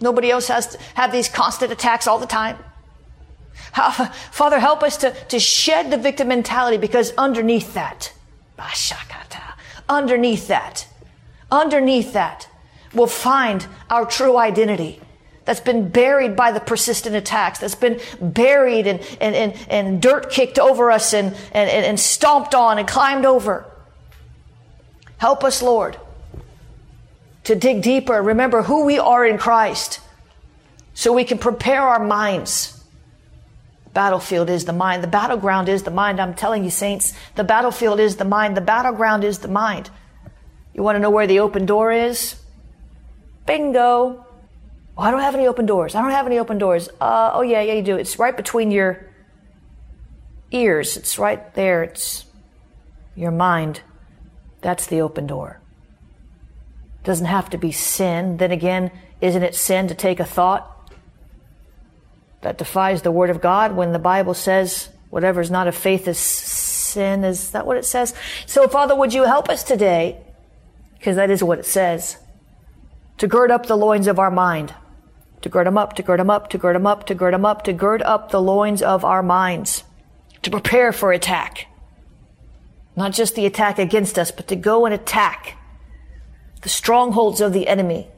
Nobody 0.00 0.30
else 0.30 0.48
has 0.48 0.66
to 0.68 0.78
have 0.94 1.12
these 1.12 1.28
constant 1.28 1.72
attacks 1.72 2.06
all 2.06 2.18
the 2.18 2.26
time. 2.26 2.58
Father, 4.32 4.58
help 4.58 4.82
us 4.82 4.98
to, 4.98 5.12
to 5.28 5.40
shed 5.40 5.90
the 5.90 5.96
victim 5.96 6.28
mentality 6.28 6.76
because 6.76 7.12
underneath 7.16 7.72
that, 7.74 8.12
underneath 9.88 10.48
that, 10.48 10.86
underneath 11.50 12.12
that, 12.12 12.48
we'll 12.92 13.06
find 13.06 13.66
our 13.88 14.04
true 14.04 14.36
identity 14.36 15.00
that's 15.46 15.60
been 15.60 15.88
buried 15.88 16.36
by 16.36 16.52
the 16.52 16.60
persistent 16.60 17.16
attacks, 17.16 17.60
that's 17.60 17.76
been 17.76 18.00
buried 18.20 18.86
and, 18.86 19.00
and, 19.20 19.34
and, 19.34 19.66
and 19.70 20.02
dirt 20.02 20.28
kicked 20.28 20.58
over 20.58 20.90
us 20.90 21.14
and, 21.14 21.28
and, 21.52 21.70
and 21.70 21.98
stomped 21.98 22.54
on 22.54 22.78
and 22.78 22.86
climbed 22.86 23.24
over. 23.24 23.64
Help 25.18 25.44
us, 25.44 25.62
Lord, 25.62 25.98
to 27.44 27.54
dig 27.54 27.80
deeper, 27.80 28.20
remember 28.20 28.62
who 28.62 28.84
we 28.84 28.98
are 28.98 29.24
in 29.24 29.38
Christ, 29.38 30.00
so 30.94 31.12
we 31.12 31.24
can 31.24 31.38
prepare 31.38 31.82
our 31.82 32.04
minds. 32.04 32.72
Battlefield 33.94 34.50
is 34.50 34.64
the 34.64 34.74
mind. 34.74 35.02
The 35.02 35.08
battleground 35.08 35.70
is 35.70 35.84
the 35.84 35.90
mind. 35.90 36.20
I'm 36.20 36.34
telling 36.34 36.64
you, 36.64 36.70
saints, 36.70 37.14
the 37.34 37.44
battlefield 37.44 38.00
is 38.00 38.16
the 38.16 38.26
mind. 38.26 38.56
The 38.56 38.60
battleground 38.60 39.24
is 39.24 39.38
the 39.38 39.48
mind. 39.48 39.90
You 40.74 40.82
want 40.82 40.96
to 40.96 41.00
know 41.00 41.08
where 41.08 41.26
the 41.26 41.40
open 41.40 41.64
door 41.64 41.92
is? 41.92 42.34
Bingo. 43.46 44.25
I 44.98 45.10
don't 45.10 45.20
have 45.20 45.34
any 45.34 45.46
open 45.46 45.66
doors. 45.66 45.94
I 45.94 46.00
don't 46.00 46.12
have 46.12 46.26
any 46.26 46.38
open 46.38 46.56
doors. 46.58 46.88
Uh, 47.00 47.32
oh, 47.34 47.42
yeah, 47.42 47.60
yeah, 47.60 47.74
you 47.74 47.82
do. 47.82 47.96
It's 47.96 48.18
right 48.18 48.34
between 48.34 48.70
your 48.70 49.10
ears. 50.50 50.96
It's 50.96 51.18
right 51.18 51.54
there. 51.54 51.82
It's 51.82 52.24
your 53.14 53.30
mind. 53.30 53.82
That's 54.62 54.86
the 54.86 55.02
open 55.02 55.26
door. 55.26 55.60
Doesn't 57.04 57.26
have 57.26 57.50
to 57.50 57.58
be 57.58 57.72
sin. 57.72 58.38
Then 58.38 58.52
again, 58.52 58.90
isn't 59.20 59.42
it 59.42 59.54
sin 59.54 59.88
to 59.88 59.94
take 59.94 60.18
a 60.18 60.24
thought 60.24 60.72
that 62.40 62.56
defies 62.56 63.02
the 63.02 63.10
word 63.10 63.28
of 63.28 63.42
God 63.42 63.76
when 63.76 63.92
the 63.92 63.98
Bible 63.98 64.34
says 64.34 64.88
whatever 65.10 65.40
is 65.42 65.50
not 65.50 65.68
of 65.68 65.74
faith 65.74 66.08
is 66.08 66.18
sin? 66.18 67.22
Is 67.22 67.50
that 67.50 67.66
what 67.66 67.76
it 67.76 67.84
says? 67.84 68.14
So, 68.46 68.66
Father, 68.66 68.96
would 68.96 69.12
you 69.12 69.24
help 69.24 69.50
us 69.50 69.62
today? 69.62 70.22
Because 70.98 71.16
that 71.16 71.30
is 71.30 71.42
what 71.44 71.58
it 71.58 71.66
says. 71.66 72.16
To 73.18 73.26
gird 73.26 73.50
up 73.50 73.66
the 73.66 73.76
loins 73.76 74.06
of 74.06 74.18
our 74.18 74.30
mind 74.30 74.74
to 75.46 75.50
gird 75.50 75.68
them 75.68 75.78
up, 75.78 75.94
to 75.94 76.02
gird 76.02 76.18
them 76.18 76.28
up, 76.28 76.50
to 76.50 76.58
gird 76.58 76.74
them 76.74 76.86
up, 76.86 77.06
to 77.06 77.14
gird 77.14 77.32
them 77.32 77.44
up, 77.44 77.62
to 77.62 77.72
gird 77.72 78.02
up 78.02 78.32
the 78.32 78.42
loins 78.42 78.82
of 78.82 79.04
our 79.04 79.22
minds, 79.22 79.84
to 80.42 80.50
prepare 80.50 80.92
for 80.92 81.12
attack. 81.12 81.68
Not 82.96 83.12
just 83.12 83.36
the 83.36 83.46
attack 83.46 83.78
against 83.78 84.18
us, 84.18 84.32
but 84.32 84.48
to 84.48 84.56
go 84.56 84.86
and 84.86 84.94
attack 84.94 85.56
the 86.62 86.68
strongholds 86.68 87.40
of 87.40 87.52
the 87.52 87.68
enemy, 87.68 88.08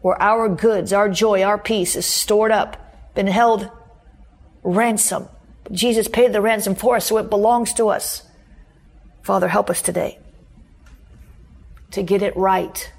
where 0.00 0.20
our 0.20 0.48
goods, 0.48 0.92
our 0.92 1.08
joy, 1.08 1.44
our 1.44 1.58
peace 1.58 1.94
is 1.94 2.06
stored 2.06 2.50
up, 2.50 2.76
been 3.14 3.28
held 3.28 3.70
ransom. 4.64 5.28
Jesus 5.70 6.08
paid 6.08 6.32
the 6.32 6.40
ransom 6.40 6.74
for 6.74 6.96
us, 6.96 7.06
so 7.06 7.18
it 7.18 7.30
belongs 7.30 7.72
to 7.74 7.86
us. 7.86 8.24
Father, 9.22 9.46
help 9.46 9.70
us 9.70 9.80
today 9.80 10.18
to 11.92 12.02
get 12.02 12.20
it 12.20 12.36
right, 12.36 12.92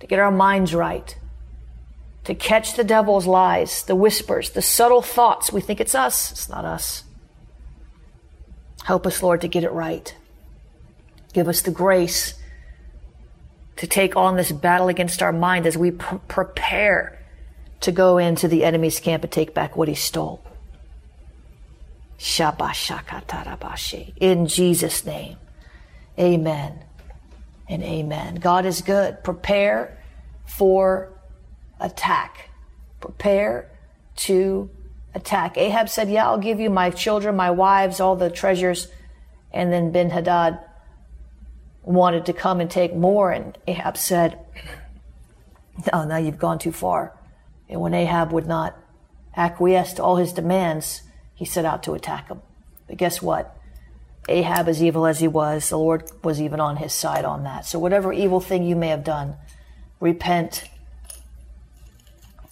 to 0.00 0.06
get 0.08 0.18
our 0.18 0.32
minds 0.32 0.74
right, 0.74 1.16
to 2.26 2.34
catch 2.34 2.74
the 2.74 2.82
devil's 2.82 3.26
lies, 3.26 3.84
the 3.84 3.94
whispers, 3.94 4.50
the 4.50 4.62
subtle 4.62 5.00
thoughts. 5.00 5.52
We 5.52 5.60
think 5.60 5.80
it's 5.80 5.94
us. 5.94 6.32
It's 6.32 6.48
not 6.48 6.64
us. 6.64 7.04
Help 8.84 9.06
us, 9.06 9.22
Lord, 9.22 9.42
to 9.42 9.48
get 9.48 9.62
it 9.62 9.70
right. 9.70 10.12
Give 11.32 11.46
us 11.46 11.62
the 11.62 11.70
grace 11.70 12.34
to 13.76 13.86
take 13.86 14.16
on 14.16 14.36
this 14.36 14.50
battle 14.50 14.88
against 14.88 15.22
our 15.22 15.32
mind 15.32 15.66
as 15.66 15.78
we 15.78 15.92
pr- 15.92 16.16
prepare 16.26 17.16
to 17.80 17.92
go 17.92 18.18
into 18.18 18.48
the 18.48 18.64
enemy's 18.64 18.98
camp 18.98 19.22
and 19.22 19.32
take 19.32 19.54
back 19.54 19.76
what 19.76 19.86
he 19.86 19.94
stole. 19.94 20.42
In 24.16 24.48
Jesus' 24.48 25.06
name. 25.06 25.36
Amen 26.18 26.82
and 27.68 27.84
amen. 27.84 28.36
God 28.36 28.66
is 28.66 28.80
good. 28.80 29.22
Prepare 29.22 29.96
for 30.46 31.15
attack. 31.80 32.50
Prepare 33.00 33.70
to 34.16 34.70
attack. 35.14 35.56
Ahab 35.56 35.88
said, 35.88 36.10
Yeah, 36.10 36.26
I'll 36.26 36.38
give 36.38 36.60
you 36.60 36.70
my 36.70 36.90
children, 36.90 37.36
my 37.36 37.50
wives, 37.50 38.00
all 38.00 38.16
the 38.16 38.30
treasures. 38.30 38.88
And 39.52 39.72
then 39.72 39.92
Ben 39.92 40.10
Hadad 40.10 40.60
wanted 41.82 42.26
to 42.26 42.32
come 42.32 42.60
and 42.60 42.70
take 42.70 42.94
more. 42.94 43.30
And 43.30 43.56
Ahab 43.66 43.96
said, 43.96 44.38
No, 45.92 46.04
now 46.04 46.18
you've 46.18 46.38
gone 46.38 46.58
too 46.58 46.72
far. 46.72 47.12
And 47.68 47.80
when 47.80 47.94
Ahab 47.94 48.32
would 48.32 48.46
not 48.46 48.76
acquiesce 49.36 49.94
to 49.94 50.02
all 50.02 50.16
his 50.16 50.32
demands, 50.32 51.02
he 51.34 51.44
set 51.44 51.64
out 51.64 51.82
to 51.84 51.92
attack 51.92 52.28
him. 52.28 52.40
But 52.86 52.96
guess 52.96 53.20
what? 53.20 53.56
Ahab, 54.28 54.68
as 54.68 54.82
evil 54.82 55.06
as 55.06 55.20
he 55.20 55.28
was, 55.28 55.68
the 55.68 55.78
Lord 55.78 56.10
was 56.22 56.40
even 56.40 56.58
on 56.58 56.76
his 56.76 56.92
side 56.92 57.24
on 57.24 57.44
that. 57.44 57.64
So, 57.64 57.78
whatever 57.78 58.12
evil 58.12 58.40
thing 58.40 58.64
you 58.64 58.74
may 58.74 58.88
have 58.88 59.04
done, 59.04 59.36
repent 60.00 60.64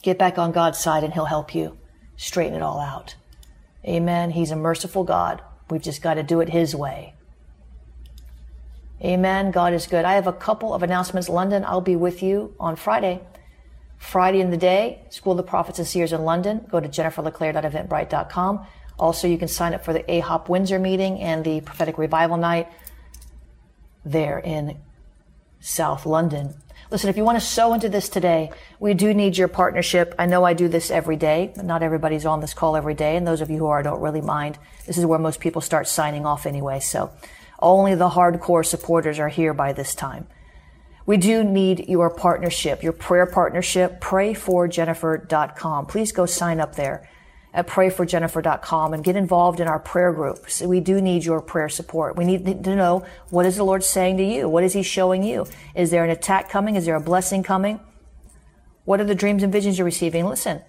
Get 0.04 0.18
back 0.18 0.36
on 0.36 0.52
God's 0.52 0.78
side 0.78 1.02
and 1.02 1.14
He'll 1.14 1.24
help 1.24 1.54
you 1.54 1.78
straighten 2.16 2.54
it 2.54 2.60
all 2.60 2.78
out. 2.78 3.14
Amen. 3.86 4.32
He's 4.32 4.50
a 4.50 4.56
merciful 4.56 5.02
God. 5.02 5.40
We've 5.70 5.80
just 5.80 6.02
got 6.02 6.14
to 6.14 6.22
do 6.22 6.40
it 6.42 6.50
His 6.50 6.74
way. 6.74 7.14
Amen. 9.02 9.50
God 9.50 9.72
is 9.72 9.86
good. 9.86 10.04
I 10.04 10.12
have 10.12 10.26
a 10.26 10.32
couple 10.32 10.74
of 10.74 10.82
announcements. 10.82 11.30
London, 11.30 11.64
I'll 11.64 11.80
be 11.80 11.96
with 11.96 12.22
you 12.22 12.54
on 12.60 12.76
Friday. 12.76 13.22
Friday 13.96 14.42
in 14.42 14.50
the 14.50 14.58
day, 14.58 15.00
School 15.08 15.32
of 15.32 15.38
the 15.38 15.42
Prophets 15.42 15.78
and 15.78 15.88
Seers 15.88 16.12
in 16.12 16.22
London. 16.22 16.66
Go 16.70 16.80
to 16.80 16.88
jenniferleclaire.eventbrite.com. 16.88 18.66
Also, 18.98 19.26
you 19.26 19.38
can 19.38 19.48
sign 19.48 19.72
up 19.72 19.86
for 19.86 19.94
the 19.94 20.02
AHOP 20.02 20.50
Windsor 20.50 20.78
meeting 20.78 21.18
and 21.18 21.42
the 21.46 21.62
prophetic 21.62 21.96
revival 21.96 22.36
night 22.36 22.70
there 24.04 24.38
in 24.38 24.76
South 25.60 26.04
London. 26.04 26.54
Listen, 26.94 27.10
if 27.10 27.16
you 27.16 27.24
want 27.24 27.40
to 27.40 27.44
sow 27.44 27.74
into 27.74 27.88
this 27.88 28.08
today, 28.08 28.52
we 28.78 28.94
do 28.94 29.12
need 29.12 29.36
your 29.36 29.48
partnership. 29.48 30.14
I 30.16 30.26
know 30.26 30.44
I 30.44 30.54
do 30.54 30.68
this 30.68 30.92
every 30.92 31.16
day. 31.16 31.52
Not 31.60 31.82
everybody's 31.82 32.24
on 32.24 32.38
this 32.38 32.54
call 32.54 32.76
every 32.76 32.94
day, 32.94 33.16
and 33.16 33.26
those 33.26 33.40
of 33.40 33.50
you 33.50 33.58
who 33.58 33.66
are 33.66 33.82
don't 33.82 34.00
really 34.00 34.20
mind. 34.20 34.58
This 34.86 34.96
is 34.96 35.04
where 35.04 35.18
most 35.18 35.40
people 35.40 35.60
start 35.60 35.88
signing 35.88 36.24
off 36.24 36.46
anyway, 36.46 36.78
so 36.78 37.10
only 37.58 37.96
the 37.96 38.10
hardcore 38.10 38.64
supporters 38.64 39.18
are 39.18 39.28
here 39.28 39.52
by 39.52 39.72
this 39.72 39.96
time. 39.96 40.28
We 41.04 41.16
do 41.16 41.42
need 41.42 41.88
your 41.88 42.10
partnership, 42.10 42.84
your 42.84 42.92
prayer 42.92 43.26
partnership, 43.26 44.00
prayforjennifer.com. 44.00 45.86
Please 45.86 46.12
go 46.12 46.26
sign 46.26 46.60
up 46.60 46.76
there 46.76 47.10
at 47.54 47.68
prayforjennifer.com 47.68 48.92
and 48.92 49.04
get 49.04 49.14
involved 49.14 49.60
in 49.60 49.68
our 49.68 49.78
prayer 49.78 50.12
groups. 50.12 50.60
We 50.60 50.80
do 50.80 51.00
need 51.00 51.24
your 51.24 51.40
prayer 51.40 51.68
support. 51.68 52.16
We 52.16 52.24
need 52.24 52.64
to 52.64 52.76
know 52.76 53.06
what 53.30 53.46
is 53.46 53.56
the 53.56 53.64
Lord 53.64 53.84
saying 53.84 54.16
to 54.16 54.24
you? 54.24 54.48
What 54.48 54.64
is 54.64 54.72
He 54.72 54.82
showing 54.82 55.22
you? 55.22 55.46
Is 55.74 55.92
there 55.92 56.04
an 56.04 56.10
attack 56.10 56.48
coming? 56.50 56.74
Is 56.74 56.84
there 56.84 56.96
a 56.96 57.00
blessing 57.00 57.44
coming? 57.44 57.78
What 58.84 59.00
are 59.00 59.04
the 59.04 59.14
dreams 59.14 59.44
and 59.44 59.52
visions 59.52 59.78
you're 59.78 59.84
receiving? 59.84 60.26
Listen, 60.26 60.62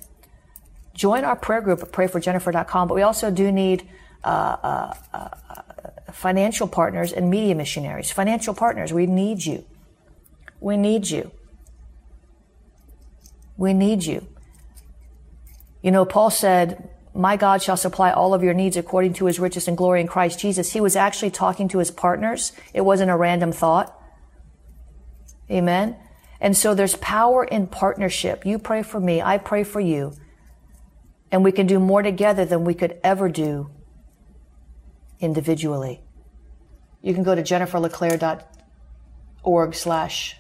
join 0.94 1.26
our 1.26 1.36
prayer 1.36 1.60
group 1.60 1.82
at 1.82 1.92
prayforjennifer.com, 1.92 2.88
but 2.88 2.94
we 2.94 3.02
also 3.02 3.32
do 3.32 3.52
need 3.52 3.90
uh, 4.24 4.28
uh, 4.28 4.94
uh, 5.12 5.30
financial 6.12 6.68
partners 6.68 7.12
and 7.12 7.32
media 7.32 7.56
missionaries. 7.56 8.12
Financial 8.12 8.54
partners, 8.54 8.94
we 8.94 9.08
need 9.08 9.44
you. 9.44 9.66
We 10.60 10.78
need 10.78 11.10
you. 11.10 11.32
We 13.58 13.74
need 13.74 14.04
you. 14.04 14.28
You 15.86 15.92
know, 15.92 16.04
Paul 16.04 16.32
said, 16.32 16.90
my 17.14 17.38
God 17.38 17.62
shall 17.62 17.78
supply 17.78 18.12
all 18.12 18.34
of 18.34 18.42
your 18.42 18.56
needs 18.56 18.76
according 18.76 19.14
to 19.14 19.28
his 19.28 19.40
riches 19.40 19.68
and 19.68 19.78
glory 19.78 20.02
in 20.02 20.08
Christ 20.08 20.40
Jesus. 20.40 20.74
He 20.74 20.82
was 20.82 20.96
actually 20.96 21.30
talking 21.30 21.68
to 21.68 21.78
his 21.78 21.92
partners. 21.92 22.54
It 22.74 22.82
wasn't 22.82 23.12
a 23.12 23.16
random 23.16 23.52
thought. 23.52 23.96
Amen. 25.48 25.96
And 26.42 26.58
so 26.58 26.74
there's 26.74 26.96
power 26.96 27.44
in 27.44 27.68
partnership. 27.68 28.48
You 28.48 28.58
pray 28.58 28.82
for 28.82 29.00
me. 29.00 29.22
I 29.22 29.38
pray 29.38 29.64
for 29.64 29.80
you. 29.80 30.14
And 31.32 31.44
we 31.44 31.52
can 31.52 31.68
do 31.68 31.80
more 31.80 32.02
together 32.02 32.46
than 32.46 32.66
we 32.66 32.74
could 32.74 33.00
ever 33.04 33.30
do 33.30 33.70
individually. 35.20 36.02
You 37.04 37.14
can 37.14 37.22
go 37.22 37.36
to 37.36 37.44
jenniferleclaire.org 37.44 39.76
slash 39.76 40.36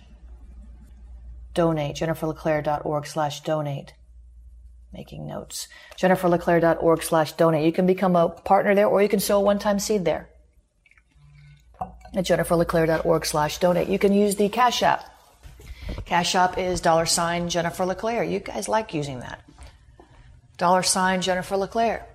donate, 1.54 1.98
jenniferleclaire.org 1.98 3.06
slash 3.06 3.42
donate 3.42 3.94
making 4.96 5.28
notes. 5.28 5.68
JenniferLeClaire.org 5.98 7.04
slash 7.04 7.34
donate. 7.34 7.66
You 7.66 7.74
can 7.74 7.86
become 7.86 8.16
a 8.16 8.30
partner 8.30 8.74
there 8.74 8.88
or 8.88 9.02
you 9.02 9.10
can 9.10 9.20
sow 9.20 9.40
a 9.40 9.42
one-time 9.42 9.78
seed 9.78 10.06
there 10.06 10.30
at 11.82 12.26
JenniferLeClaire.org 12.26 13.26
slash 13.26 13.58
donate. 13.60 13.90
You 13.90 14.00
can 14.00 14.14
use 14.14 14.38
the 14.38 14.50
Cash 14.50 14.82
App. 14.82 15.12
Cash 16.06 16.34
App 16.34 16.58
is 16.58 16.82
dollar 16.82 17.06
sign 17.06 17.50
Jennifer 17.50 17.86
LeClaire. 17.86 18.24
You 18.24 18.40
guys 18.40 18.68
like 18.68 18.94
using 18.94 19.20
that. 19.20 19.44
Dollar 20.58 20.82
sign 20.82 21.22
Jennifer 21.22 21.58
LeClaire. 21.58 22.08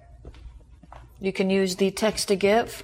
You 1.20 1.32
can 1.32 1.50
use 1.50 1.76
the 1.76 1.90
text 1.90 2.28
to 2.28 2.36
give. 2.36 2.82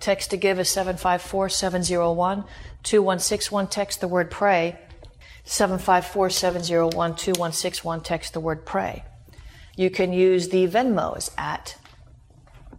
Text 0.00 0.30
to 0.30 0.38
give 0.38 0.58
is 0.58 0.70
754 0.70 1.50
701 1.50 2.44
2161. 2.82 3.66
Text 3.68 4.00
the 4.00 4.08
word 4.08 4.30
pray. 4.30 4.78
754 5.44 6.30
701 6.30 7.16
2161. 7.16 8.00
Text 8.00 8.32
the 8.32 8.40
word 8.40 8.64
pray. 8.64 9.04
You 9.80 9.88
can 9.88 10.12
use 10.12 10.50
the 10.50 10.68
Venmo 10.68 11.16
is 11.16 11.30
at 11.38 11.78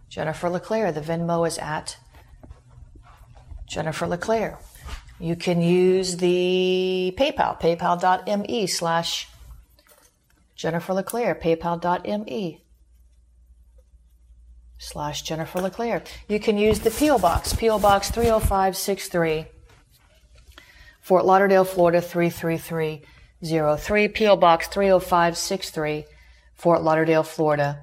Jennifer 0.08 0.48
LeClaire. 0.48 0.92
The 0.92 1.00
Venmo 1.00 1.44
is 1.44 1.58
at 1.58 1.96
Jennifer 3.66 4.06
LeClaire. 4.06 4.60
You 5.18 5.34
can 5.34 5.60
use 5.60 6.18
the 6.18 7.12
PayPal, 7.18 7.60
paypal.me 7.60 8.68
slash 8.68 9.28
Jennifer 10.54 10.94
LeClaire, 10.94 11.34
paypal.me 11.34 12.62
slash 14.78 15.22
Jennifer 15.22 15.60
LeClaire. 15.60 16.04
You 16.28 16.38
can 16.38 16.56
use 16.56 16.78
the 16.78 16.92
P.O. 16.92 17.18
Box, 17.18 17.52
P.O. 17.52 17.80
Box 17.80 18.12
30563, 18.12 19.46
Fort 21.00 21.24
Lauderdale, 21.24 21.64
Florida 21.64 22.00
33303, 22.00 24.06
P.O. 24.06 24.36
Box 24.36 24.68
30563, 24.68 26.04
Fort 26.62 26.82
Lauderdale, 26.84 27.24
Florida 27.24 27.82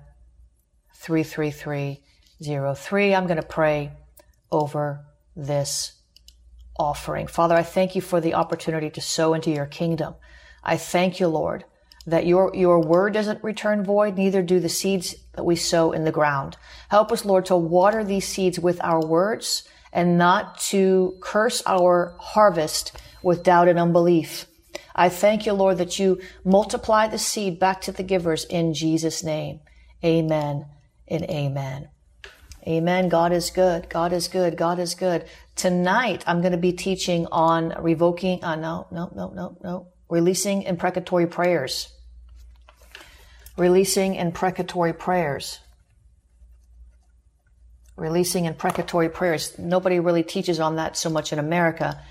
33303. 0.95 3.13
I'm 3.13 3.27
going 3.27 3.35
to 3.35 3.43
pray 3.45 3.91
over 4.53 5.05
this 5.35 5.99
offering. 6.77 7.27
Father, 7.27 7.55
I 7.55 7.63
thank 7.63 7.93
you 7.93 8.01
for 8.01 8.21
the 8.21 8.35
opportunity 8.35 8.89
to 8.91 9.01
sow 9.01 9.33
into 9.33 9.51
your 9.51 9.65
kingdom. 9.65 10.15
I 10.63 10.77
thank 10.77 11.19
you, 11.19 11.27
Lord, 11.27 11.65
that 12.07 12.25
your, 12.25 12.55
your 12.55 12.79
word 12.79 13.11
doesn't 13.11 13.43
return 13.43 13.83
void, 13.83 14.15
neither 14.15 14.41
do 14.41 14.61
the 14.61 14.69
seeds 14.69 15.13
that 15.33 15.43
we 15.43 15.57
sow 15.57 15.91
in 15.91 16.05
the 16.05 16.13
ground. 16.13 16.55
Help 16.87 17.11
us, 17.11 17.25
Lord, 17.25 17.47
to 17.47 17.57
water 17.57 18.05
these 18.05 18.29
seeds 18.29 18.61
with 18.61 18.81
our 18.81 19.05
words 19.05 19.67
and 19.91 20.17
not 20.17 20.57
to 20.69 21.17
curse 21.19 21.61
our 21.65 22.15
harvest 22.17 22.93
with 23.21 23.43
doubt 23.43 23.67
and 23.67 23.77
unbelief. 23.77 24.45
I 24.99 25.07
thank 25.07 25.45
you, 25.45 25.53
Lord, 25.53 25.77
that 25.77 25.97
you 25.97 26.19
multiply 26.43 27.07
the 27.07 27.17
seed 27.17 27.57
back 27.57 27.79
to 27.83 27.93
the 27.93 28.03
givers 28.03 28.43
in 28.43 28.73
Jesus' 28.73 29.23
name. 29.23 29.61
Amen 30.03 30.65
and 31.07 31.23
amen. 31.23 31.87
Amen. 32.67 33.07
God 33.07 33.31
is 33.31 33.49
good. 33.49 33.89
God 33.89 34.11
is 34.11 34.27
good. 34.27 34.57
God 34.57 34.77
is 34.77 34.95
good. 34.95 35.23
Tonight, 35.55 36.25
I'm 36.27 36.41
going 36.41 36.51
to 36.51 36.57
be 36.57 36.73
teaching 36.73 37.27
on 37.31 37.73
revoking, 37.81 38.43
uh, 38.43 38.57
no, 38.57 38.87
no, 38.91 39.09
no, 39.15 39.29
no, 39.29 39.57
no, 39.63 39.87
releasing 40.09 40.63
imprecatory 40.63 41.27
prayers. 41.27 41.93
Releasing 43.55 44.15
imprecatory 44.15 44.91
prayers. 44.91 45.59
Releasing 47.95 48.43
imprecatory 48.43 49.07
prayers. 49.07 49.57
Nobody 49.57 50.01
really 50.01 50.23
teaches 50.23 50.59
on 50.59 50.75
that 50.75 50.97
so 50.97 51.09
much 51.09 51.31
in 51.31 51.39
America. 51.39 52.03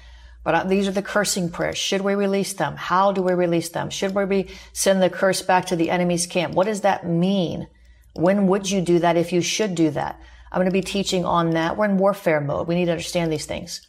But 0.44 0.54
uh, 0.54 0.64
these 0.64 0.88
are 0.88 0.92
the 0.92 1.02
cursing 1.02 1.50
prayers. 1.50 1.78
Should 1.78 2.02
we 2.02 2.14
release 2.14 2.52
them? 2.54 2.76
How 2.76 3.12
do 3.12 3.22
we 3.22 3.32
release 3.32 3.68
them? 3.68 3.90
Should 3.90 4.14
we 4.14 4.48
send 4.72 5.02
the 5.02 5.10
curse 5.10 5.42
back 5.42 5.66
to 5.66 5.76
the 5.76 5.90
enemy's 5.90 6.26
camp? 6.26 6.54
What 6.54 6.66
does 6.66 6.82
that 6.82 7.06
mean? 7.06 7.68
When 8.14 8.46
would 8.46 8.70
you 8.70 8.80
do 8.80 8.98
that 9.00 9.16
if 9.16 9.32
you 9.32 9.40
should 9.40 9.74
do 9.74 9.90
that? 9.90 10.20
I'm 10.50 10.58
going 10.58 10.70
to 10.70 10.72
be 10.72 10.80
teaching 10.80 11.24
on 11.24 11.50
that. 11.50 11.76
We're 11.76 11.84
in 11.84 11.98
warfare 11.98 12.40
mode. 12.40 12.68
We 12.68 12.74
need 12.74 12.86
to 12.86 12.92
understand 12.92 13.32
these 13.32 13.46
things. 13.46 13.86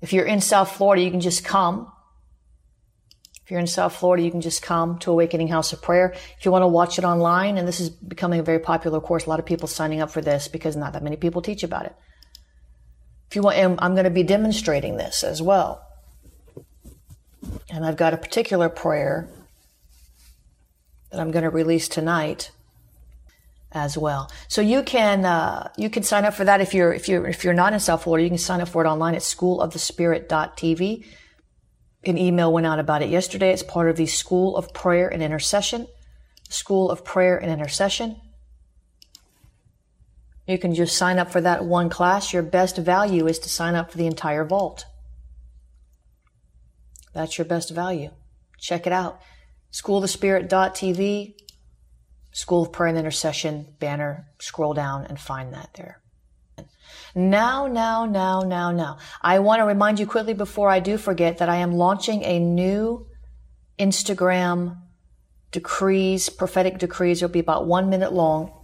If 0.00 0.12
you're 0.12 0.26
in 0.26 0.40
South 0.40 0.70
Florida, 0.70 1.02
you 1.02 1.10
can 1.10 1.20
just 1.20 1.44
come. 1.44 1.90
If 3.44 3.50
you're 3.50 3.60
in 3.60 3.66
South 3.66 3.96
Florida, 3.96 4.22
you 4.22 4.30
can 4.30 4.40
just 4.40 4.62
come 4.62 4.98
to 5.00 5.10
Awakening 5.10 5.48
House 5.48 5.72
of 5.72 5.82
Prayer. 5.82 6.12
If 6.38 6.44
you 6.44 6.52
want 6.52 6.62
to 6.62 6.68
watch 6.68 6.98
it 6.98 7.04
online, 7.04 7.56
and 7.56 7.66
this 7.66 7.80
is 7.80 7.90
becoming 7.90 8.40
a 8.40 8.42
very 8.42 8.58
popular 8.58 9.00
course, 9.00 9.26
a 9.26 9.30
lot 9.30 9.40
of 9.40 9.46
people 9.46 9.66
signing 9.66 10.00
up 10.00 10.10
for 10.10 10.20
this 10.20 10.48
because 10.48 10.76
not 10.76 10.92
that 10.92 11.02
many 11.02 11.16
people 11.16 11.42
teach 11.42 11.62
about 11.62 11.86
it. 11.86 11.96
If 13.28 13.36
you 13.36 13.42
want, 13.42 13.58
I'm 13.58 13.94
going 13.94 14.04
to 14.04 14.10
be 14.10 14.22
demonstrating 14.22 14.96
this 14.96 15.22
as 15.22 15.42
well. 15.42 15.84
And 17.70 17.84
I've 17.84 17.96
got 17.96 18.14
a 18.14 18.16
particular 18.16 18.68
prayer 18.68 19.28
that 21.10 21.20
I'm 21.20 21.30
going 21.30 21.44
to 21.44 21.50
release 21.50 21.88
tonight 21.88 22.50
as 23.72 23.98
well. 23.98 24.30
So 24.48 24.60
you 24.60 24.82
can 24.82 25.24
uh, 25.24 25.70
you 25.76 25.90
can 25.90 26.02
sign 26.02 26.24
up 26.24 26.34
for 26.34 26.44
that 26.44 26.60
if 26.60 26.72
you're 26.72 26.92
if 26.92 27.08
you're 27.08 27.26
if 27.26 27.44
you're 27.44 27.54
not 27.54 27.72
in 27.72 27.80
South 27.80 28.04
Florida, 28.04 28.24
you 28.24 28.30
can 28.30 28.38
sign 28.38 28.60
up 28.60 28.68
for 28.68 28.84
it 28.84 28.88
online 28.88 29.14
at 29.14 29.22
schoolofthespirit.tv. 29.22 31.04
An 32.04 32.16
email 32.16 32.52
went 32.52 32.66
out 32.66 32.78
about 32.78 33.02
it 33.02 33.10
yesterday. 33.10 33.52
It's 33.52 33.62
part 33.62 33.90
of 33.90 33.96
the 33.96 34.06
School 34.06 34.56
of 34.56 34.72
Prayer 34.72 35.08
and 35.08 35.22
Intercession. 35.22 35.86
School 36.48 36.90
of 36.90 37.04
Prayer 37.04 37.36
and 37.36 37.50
Intercession. 37.50 38.20
You 40.48 40.58
can 40.58 40.74
just 40.74 40.96
sign 40.96 41.18
up 41.18 41.30
for 41.30 41.42
that 41.42 41.66
one 41.66 41.90
class. 41.90 42.32
Your 42.32 42.42
best 42.42 42.78
value 42.78 43.26
is 43.26 43.38
to 43.40 43.50
sign 43.50 43.74
up 43.74 43.92
for 43.92 43.98
the 43.98 44.06
entire 44.06 44.46
vault. 44.46 44.86
That's 47.12 47.36
your 47.36 47.44
best 47.44 47.70
value. 47.70 48.10
Check 48.58 48.86
it 48.86 48.92
out. 48.92 49.20
Schoolofthespirit.tv, 49.72 51.34
School 52.32 52.62
of 52.62 52.72
Prayer 52.72 52.88
and 52.88 52.98
Intercession 52.98 53.74
banner. 53.78 54.28
Scroll 54.40 54.72
down 54.72 55.04
and 55.04 55.20
find 55.20 55.52
that 55.52 55.74
there. 55.74 56.00
Now, 57.14 57.66
now, 57.66 58.06
now, 58.06 58.40
now, 58.40 58.70
now. 58.70 58.98
I 59.20 59.40
want 59.40 59.60
to 59.60 59.66
remind 59.66 60.00
you 60.00 60.06
quickly 60.06 60.32
before 60.32 60.70
I 60.70 60.80
do 60.80 60.96
forget 60.96 61.38
that 61.38 61.50
I 61.50 61.56
am 61.56 61.72
launching 61.72 62.22
a 62.22 62.38
new 62.38 63.06
Instagram 63.78 64.78
decrees, 65.50 66.30
prophetic 66.30 66.78
decrees. 66.78 67.22
It'll 67.22 67.32
be 67.32 67.38
about 67.38 67.66
one 67.66 67.90
minute 67.90 68.14
long 68.14 68.57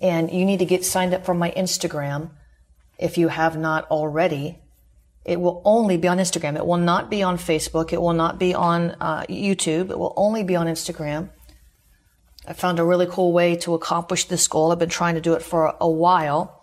And 0.00 0.30
you 0.30 0.44
need 0.44 0.58
to 0.58 0.66
get 0.66 0.84
signed 0.84 1.14
up 1.14 1.24
for 1.24 1.34
my 1.34 1.50
Instagram 1.52 2.30
if 2.98 3.18
you 3.18 3.28
have 3.28 3.56
not 3.56 3.90
already. 3.90 4.58
It 5.24 5.40
will 5.40 5.60
only 5.64 5.96
be 5.96 6.06
on 6.08 6.18
Instagram. 6.18 6.56
It 6.56 6.66
will 6.66 6.76
not 6.76 7.10
be 7.10 7.22
on 7.22 7.36
Facebook. 7.36 7.92
It 7.92 8.00
will 8.00 8.12
not 8.12 8.38
be 8.38 8.54
on 8.54 8.96
uh, 9.00 9.22
YouTube. 9.28 9.90
It 9.90 9.98
will 9.98 10.14
only 10.16 10.44
be 10.44 10.54
on 10.54 10.66
Instagram. 10.66 11.30
I 12.46 12.52
found 12.52 12.78
a 12.78 12.84
really 12.84 13.06
cool 13.06 13.32
way 13.32 13.56
to 13.56 13.74
accomplish 13.74 14.26
this 14.26 14.46
goal. 14.46 14.70
I've 14.70 14.78
been 14.78 14.88
trying 14.88 15.16
to 15.16 15.20
do 15.20 15.34
it 15.34 15.42
for 15.42 15.74
a 15.80 15.90
while. 15.90 16.55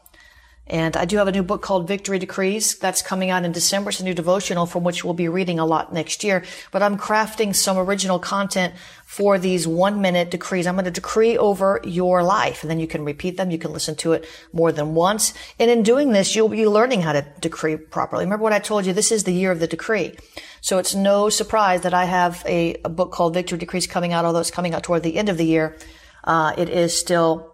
And 0.66 0.96
I 0.96 1.04
do 1.04 1.18
have 1.18 1.28
a 1.28 1.32
new 1.32 1.44
book 1.44 1.62
called 1.62 1.90
Victory 1.90 2.20
Decrees 2.20 2.78
that's 2.78 3.02
coming 3.02 3.30
out 3.30 3.44
in 3.44 3.52
December. 3.52 3.90
It's 3.90 4.00
a 4.00 4.04
new 4.06 4.14
devotional 4.14 4.66
from 4.66 4.86
which 4.86 5.04
we'll 5.04 5.14
be 5.14 5.28
reading 5.28 5.60
a 5.60 5.66
lot 5.66 5.94
next 5.94 6.24
year. 6.24 6.46
But 6.72 6.82
I'm 6.82 6.98
crafting 6.98 7.54
some 7.54 7.78
original 7.78 8.18
content 8.18 8.74
for 9.06 9.38
these 9.38 9.68
one 9.68 10.00
minute 10.00 10.32
decrees. 10.32 10.66
I'm 10.66 10.76
going 10.76 10.86
to 10.86 10.92
decree 10.92 11.38
over 11.38 11.82
your 11.84 12.24
life 12.24 12.64
and 12.64 12.72
then 12.72 12.80
you 12.80 12.88
can 12.88 13.04
repeat 13.04 13.36
them. 13.36 13.52
You 13.52 13.58
can 13.58 13.74
listen 13.74 13.96
to 13.98 14.14
it 14.14 14.26
more 14.54 14.72
than 14.72 14.96
once. 14.96 15.34
And 15.60 15.70
in 15.70 15.84
doing 15.84 16.14
this, 16.14 16.34
you'll 16.34 16.48
be 16.48 16.66
learning 16.66 17.02
how 17.02 17.12
to 17.12 17.26
decree 17.42 17.76
properly. 17.76 18.24
Remember 18.24 18.44
what 18.44 18.54
I 18.54 18.60
told 18.60 18.86
you? 18.86 18.94
This 18.94 19.12
is 19.12 19.26
the 19.26 19.34
year 19.34 19.52
of 19.52 19.60
the 19.60 19.68
decree. 19.68 20.16
So 20.62 20.78
it's 20.78 20.96
no 20.96 21.28
surprise 21.28 21.82
that 21.82 21.94
I 21.94 22.06
have 22.06 22.42
a, 22.48 22.76
a 22.86 22.90
book 22.90 23.12
called 23.12 23.34
Victory 23.34 23.58
Decrees 23.58 23.86
coming 23.86 24.14
out, 24.14 24.24
although 24.24 24.40
it's 24.40 24.50
coming 24.50 24.74
out 24.74 24.84
toward 24.84 25.04
the 25.04 25.18
end 25.18 25.28
of 25.28 25.38
the 25.38 25.46
year. 25.46 25.78
Uh, 26.24 26.54
it 26.58 26.70
is 26.70 26.98
still 26.98 27.53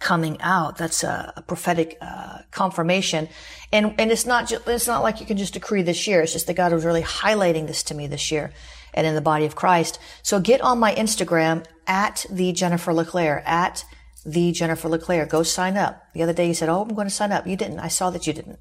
coming 0.00 0.40
out. 0.40 0.78
That's 0.78 1.04
a, 1.04 1.32
a 1.36 1.42
prophetic 1.42 1.96
uh, 2.00 2.38
confirmation, 2.50 3.28
and 3.72 3.94
and 3.98 4.10
it's 4.10 4.26
not 4.26 4.48
just, 4.48 4.66
it's 4.66 4.88
not 4.88 5.02
like 5.02 5.20
you 5.20 5.26
can 5.26 5.36
just 5.36 5.54
decree 5.54 5.82
this 5.82 6.08
year. 6.08 6.20
It's 6.22 6.32
just 6.32 6.48
that 6.48 6.54
God 6.54 6.72
was 6.72 6.84
really 6.84 7.02
highlighting 7.02 7.66
this 7.66 7.84
to 7.84 7.94
me 7.94 8.08
this 8.08 8.32
year, 8.32 8.52
and 8.92 9.06
in 9.06 9.14
the 9.14 9.20
body 9.20 9.44
of 9.44 9.54
Christ. 9.54 10.00
So 10.22 10.40
get 10.40 10.60
on 10.60 10.80
my 10.80 10.94
Instagram 10.94 11.64
at 11.86 12.26
the 12.30 12.52
Jennifer 12.52 12.92
LeClaire 12.92 13.42
at 13.46 13.84
the 14.26 14.52
Jennifer 14.52 14.88
LeClaire. 14.88 15.26
Go 15.26 15.42
sign 15.42 15.76
up. 15.76 16.02
The 16.14 16.22
other 16.22 16.32
day 16.32 16.48
you 16.48 16.54
said, 16.54 16.68
"Oh, 16.68 16.82
I'm 16.82 16.94
going 16.94 17.06
to 17.06 17.14
sign 17.14 17.32
up." 17.32 17.46
You 17.46 17.56
didn't. 17.56 17.78
I 17.78 17.88
saw 17.88 18.10
that 18.10 18.26
you 18.26 18.32
didn't. 18.32 18.58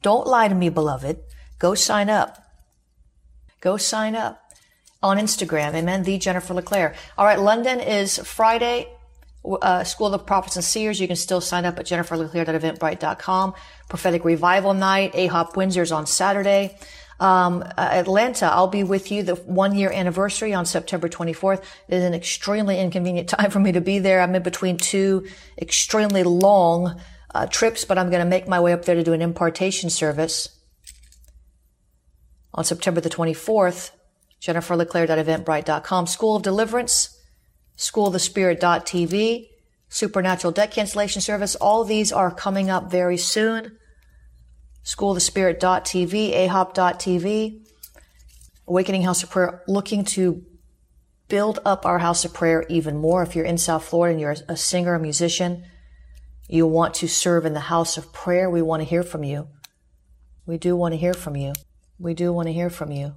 Don't 0.00 0.26
lie 0.26 0.48
to 0.48 0.54
me, 0.54 0.68
beloved. 0.68 1.18
Go 1.58 1.74
sign 1.74 2.08
up. 2.08 2.38
Go 3.60 3.76
sign 3.76 4.16
up 4.16 4.42
on 5.02 5.18
Instagram. 5.18 5.74
Amen. 5.74 6.02
The 6.02 6.18
Jennifer 6.18 6.54
LeClaire. 6.54 6.94
All 7.16 7.24
right. 7.24 7.38
London 7.38 7.80
is 7.80 8.18
Friday, 8.18 8.88
uh, 9.44 9.84
School 9.84 10.14
of 10.14 10.26
Prophets 10.26 10.56
and 10.56 10.64
Seers. 10.64 11.00
You 11.00 11.06
can 11.06 11.16
still 11.16 11.40
sign 11.40 11.64
up 11.64 11.78
at 11.78 11.86
jenniferleclaire.eventbrite.com. 11.86 13.54
Prophetic 13.88 14.24
Revival 14.24 14.74
Night, 14.74 15.12
AHOP 15.12 15.56
Windsor's 15.56 15.92
on 15.92 16.06
Saturday. 16.06 16.76
Um, 17.20 17.62
Atlanta, 17.78 18.46
I'll 18.46 18.66
be 18.66 18.82
with 18.82 19.12
you 19.12 19.22
the 19.22 19.36
one 19.36 19.76
year 19.76 19.92
anniversary 19.92 20.54
on 20.54 20.66
September 20.66 21.08
24th. 21.08 21.62
It 21.88 21.94
is 21.94 22.04
an 22.04 22.14
extremely 22.14 22.80
inconvenient 22.80 23.28
time 23.28 23.50
for 23.50 23.60
me 23.60 23.72
to 23.72 23.80
be 23.80 23.98
there. 24.00 24.20
I'm 24.20 24.34
in 24.34 24.42
between 24.42 24.76
two 24.76 25.26
extremely 25.60 26.24
long 26.24 27.00
uh, 27.34 27.46
trips, 27.46 27.84
but 27.84 27.98
I'm 27.98 28.10
going 28.10 28.24
to 28.24 28.28
make 28.28 28.48
my 28.48 28.60
way 28.60 28.72
up 28.72 28.84
there 28.84 28.96
to 28.96 29.04
do 29.04 29.12
an 29.12 29.22
impartation 29.22 29.88
service 29.88 30.48
on 32.54 32.64
September 32.64 33.00
the 33.00 33.10
24th. 33.10 33.92
JenniferLeClaire.eventbrite.com. 34.40 36.08
School 36.08 36.34
of 36.34 36.42
Deliverance 36.42 37.11
schoolofthespirit.tv, 37.82 39.48
supernatural 39.88 40.52
debt 40.52 40.70
cancellation 40.70 41.20
service. 41.20 41.56
All 41.56 41.82
these 41.82 42.12
are 42.12 42.30
coming 42.30 42.70
up 42.70 42.92
very 42.92 43.16
soon. 43.16 43.76
Schoolofthespirit.tv, 44.84 46.32
ahop.tv, 46.32 47.66
Awakening 48.68 49.02
House 49.02 49.24
of 49.24 49.30
Prayer, 49.30 49.62
looking 49.66 50.04
to 50.04 50.44
build 51.26 51.58
up 51.64 51.84
our 51.84 51.98
house 51.98 52.24
of 52.24 52.32
prayer 52.32 52.64
even 52.68 52.96
more. 52.98 53.24
If 53.24 53.34
you're 53.34 53.44
in 53.44 53.58
South 53.58 53.84
Florida 53.84 54.12
and 54.12 54.20
you're 54.20 54.36
a 54.48 54.56
singer, 54.56 54.94
a 54.94 55.00
musician, 55.00 55.64
you 56.48 56.68
want 56.68 56.94
to 56.94 57.08
serve 57.08 57.44
in 57.46 57.52
the 57.52 57.60
house 57.60 57.96
of 57.96 58.12
prayer, 58.12 58.48
we 58.48 58.62
want 58.62 58.82
to 58.82 58.88
hear 58.88 59.02
from 59.02 59.24
you. 59.24 59.48
We 60.46 60.56
do 60.56 60.76
want 60.76 60.92
to 60.92 60.98
hear 60.98 61.14
from 61.14 61.36
you. 61.36 61.52
We 61.98 62.14
do 62.14 62.32
want 62.32 62.46
to 62.46 62.52
hear 62.52 62.70
from 62.70 62.92
you. 62.92 63.14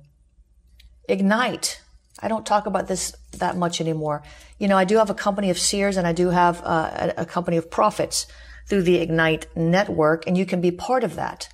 Ignite. 1.07 1.81
I 2.19 2.27
don't 2.27 2.45
talk 2.45 2.65
about 2.65 2.87
this 2.87 3.13
that 3.37 3.57
much 3.57 3.81
anymore. 3.81 4.23
You 4.57 4.67
know, 4.67 4.77
I 4.77 4.85
do 4.85 4.97
have 4.97 5.09
a 5.09 5.15
company 5.15 5.49
of 5.49 5.59
seers 5.59 5.97
and 5.97 6.07
I 6.07 6.13
do 6.13 6.29
have 6.29 6.61
uh, 6.63 7.11
a, 7.17 7.21
a 7.21 7.25
company 7.25 7.57
of 7.57 7.69
prophets 7.69 8.25
through 8.67 8.83
the 8.83 8.97
Ignite 8.97 9.47
network, 9.55 10.25
and 10.25 10.37
you 10.37 10.45
can 10.45 10.61
be 10.61 10.71
part 10.71 11.03
of 11.03 11.15
that. 11.15 11.49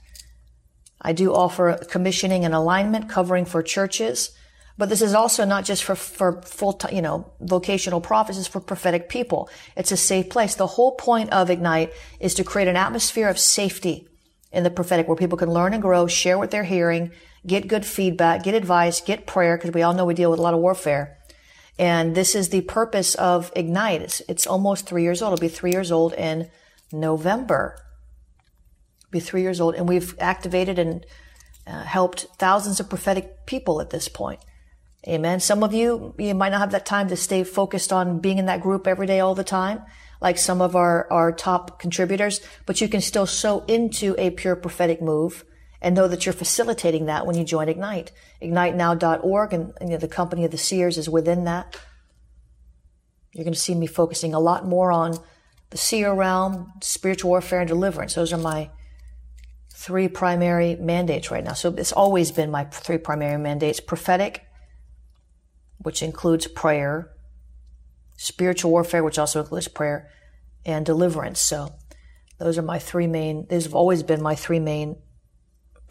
I 1.01 1.13
do 1.13 1.33
offer 1.33 1.77
commissioning 1.89 2.45
and 2.45 2.53
alignment 2.53 3.09
covering 3.09 3.45
for 3.45 3.63
churches, 3.63 4.31
but 4.77 4.87
this 4.87 5.01
is 5.01 5.13
also 5.13 5.45
not 5.45 5.65
just 5.65 5.83
for, 5.83 5.95
for 5.95 6.41
full 6.43 6.73
time, 6.73 6.95
you 6.95 7.01
know, 7.01 7.33
vocational 7.41 8.01
prophets, 8.01 8.37
it's 8.37 8.47
for 8.47 8.61
prophetic 8.61 9.09
people. 9.09 9.49
It's 9.75 9.91
a 9.91 9.97
safe 9.97 10.29
place. 10.29 10.55
The 10.55 10.67
whole 10.67 10.95
point 10.95 11.31
of 11.31 11.49
Ignite 11.49 11.91
is 12.19 12.33
to 12.35 12.43
create 12.43 12.67
an 12.67 12.77
atmosphere 12.77 13.27
of 13.27 13.39
safety 13.39 14.07
in 14.51 14.63
the 14.63 14.69
prophetic 14.69 15.07
where 15.07 15.17
people 15.17 15.37
can 15.37 15.51
learn 15.51 15.73
and 15.73 15.81
grow, 15.81 16.07
share 16.07 16.37
what 16.37 16.51
they're 16.51 16.63
hearing, 16.63 17.11
get 17.45 17.67
good 17.67 17.85
feedback, 17.85 18.43
get 18.43 18.53
advice, 18.53 19.01
get 19.01 19.25
prayer, 19.25 19.57
because 19.57 19.71
we 19.71 19.81
all 19.81 19.93
know 19.93 20.05
we 20.05 20.13
deal 20.13 20.31
with 20.31 20.39
a 20.39 20.43
lot 20.43 20.53
of 20.53 20.59
warfare. 20.59 21.17
And 21.79 22.13
this 22.15 22.35
is 22.35 22.49
the 22.49 22.61
purpose 22.61 23.15
of 23.15 23.51
Ignite. 23.55 24.01
It's, 24.01 24.21
it's 24.27 24.45
almost 24.45 24.87
three 24.87 25.03
years 25.03 25.21
old. 25.21 25.33
It'll 25.33 25.41
be 25.41 25.47
three 25.47 25.71
years 25.71 25.91
old 25.91 26.13
in 26.13 26.49
November. 26.91 27.77
It'll 28.99 29.11
be 29.11 29.19
three 29.19 29.41
years 29.41 29.59
old. 29.59 29.75
And 29.75 29.89
we've 29.89 30.15
activated 30.19 30.77
and 30.77 31.05
uh, 31.65 31.83
helped 31.83 32.27
thousands 32.37 32.79
of 32.79 32.89
prophetic 32.89 33.45
people 33.45 33.81
at 33.81 33.89
this 33.89 34.07
point. 34.07 34.41
Amen. 35.07 35.39
Some 35.39 35.63
of 35.63 35.73
you, 35.73 36.13
you 36.19 36.35
might 36.35 36.49
not 36.49 36.59
have 36.59 36.71
that 36.71 36.85
time 36.85 37.07
to 37.07 37.15
stay 37.15 37.43
focused 37.43 37.91
on 37.91 38.19
being 38.19 38.37
in 38.37 38.45
that 38.45 38.61
group 38.61 38.85
every 38.85 39.07
day 39.07 39.19
all 39.19 39.33
the 39.33 39.43
time, 39.43 39.81
like 40.21 40.37
some 40.37 40.61
of 40.61 40.75
our, 40.75 41.11
our 41.11 41.31
top 41.31 41.79
contributors, 41.79 42.39
but 42.67 42.81
you 42.81 42.87
can 42.87 43.01
still 43.01 43.25
sow 43.25 43.65
into 43.67 44.13
a 44.19 44.29
pure 44.29 44.55
prophetic 44.55 45.01
move 45.01 45.43
and 45.81 45.95
know 45.95 46.07
that 46.07 46.25
you're 46.25 46.33
facilitating 46.33 47.05
that 47.07 47.25
when 47.25 47.35
you 47.35 47.43
join 47.43 47.67
Ignite. 47.67 48.11
IgniteNow.org 48.41 49.53
and, 49.53 49.73
and 49.81 49.89
you 49.89 49.95
know, 49.95 49.99
the 49.99 50.07
company 50.07 50.45
of 50.45 50.51
the 50.51 50.57
seers 50.57 50.97
is 50.97 51.09
within 51.09 51.45
that. 51.45 51.75
You're 53.33 53.45
going 53.45 53.53
to 53.53 53.59
see 53.59 53.73
me 53.73 53.87
focusing 53.87 54.33
a 54.33 54.39
lot 54.39 54.65
more 54.65 54.91
on 54.91 55.17
the 55.71 55.77
seer 55.77 56.13
realm, 56.13 56.73
spiritual 56.81 57.29
warfare, 57.29 57.61
and 57.61 57.67
deliverance. 57.67 58.13
Those 58.13 58.33
are 58.33 58.37
my 58.37 58.69
three 59.69 60.07
primary 60.07 60.75
mandates 60.75 61.31
right 61.31 61.43
now. 61.43 61.53
So 61.53 61.73
it's 61.75 61.93
always 61.93 62.31
been 62.31 62.51
my 62.51 62.65
three 62.65 62.97
primary 62.99 63.41
mandates 63.41 63.79
prophetic, 63.79 64.45
which 65.79 66.03
includes 66.03 66.45
prayer, 66.45 67.11
spiritual 68.17 68.69
warfare, 68.69 69.03
which 69.03 69.17
also 69.17 69.39
includes 69.39 69.67
prayer, 69.67 70.09
and 70.65 70.85
deliverance. 70.85 71.39
So 71.39 71.73
those 72.37 72.57
are 72.59 72.63
my 72.63 72.77
three 72.77 73.07
main, 73.07 73.47
these 73.49 73.63
have 73.63 73.73
always 73.73 74.03
been 74.03 74.21
my 74.21 74.35
three 74.35 74.59
main 74.59 74.97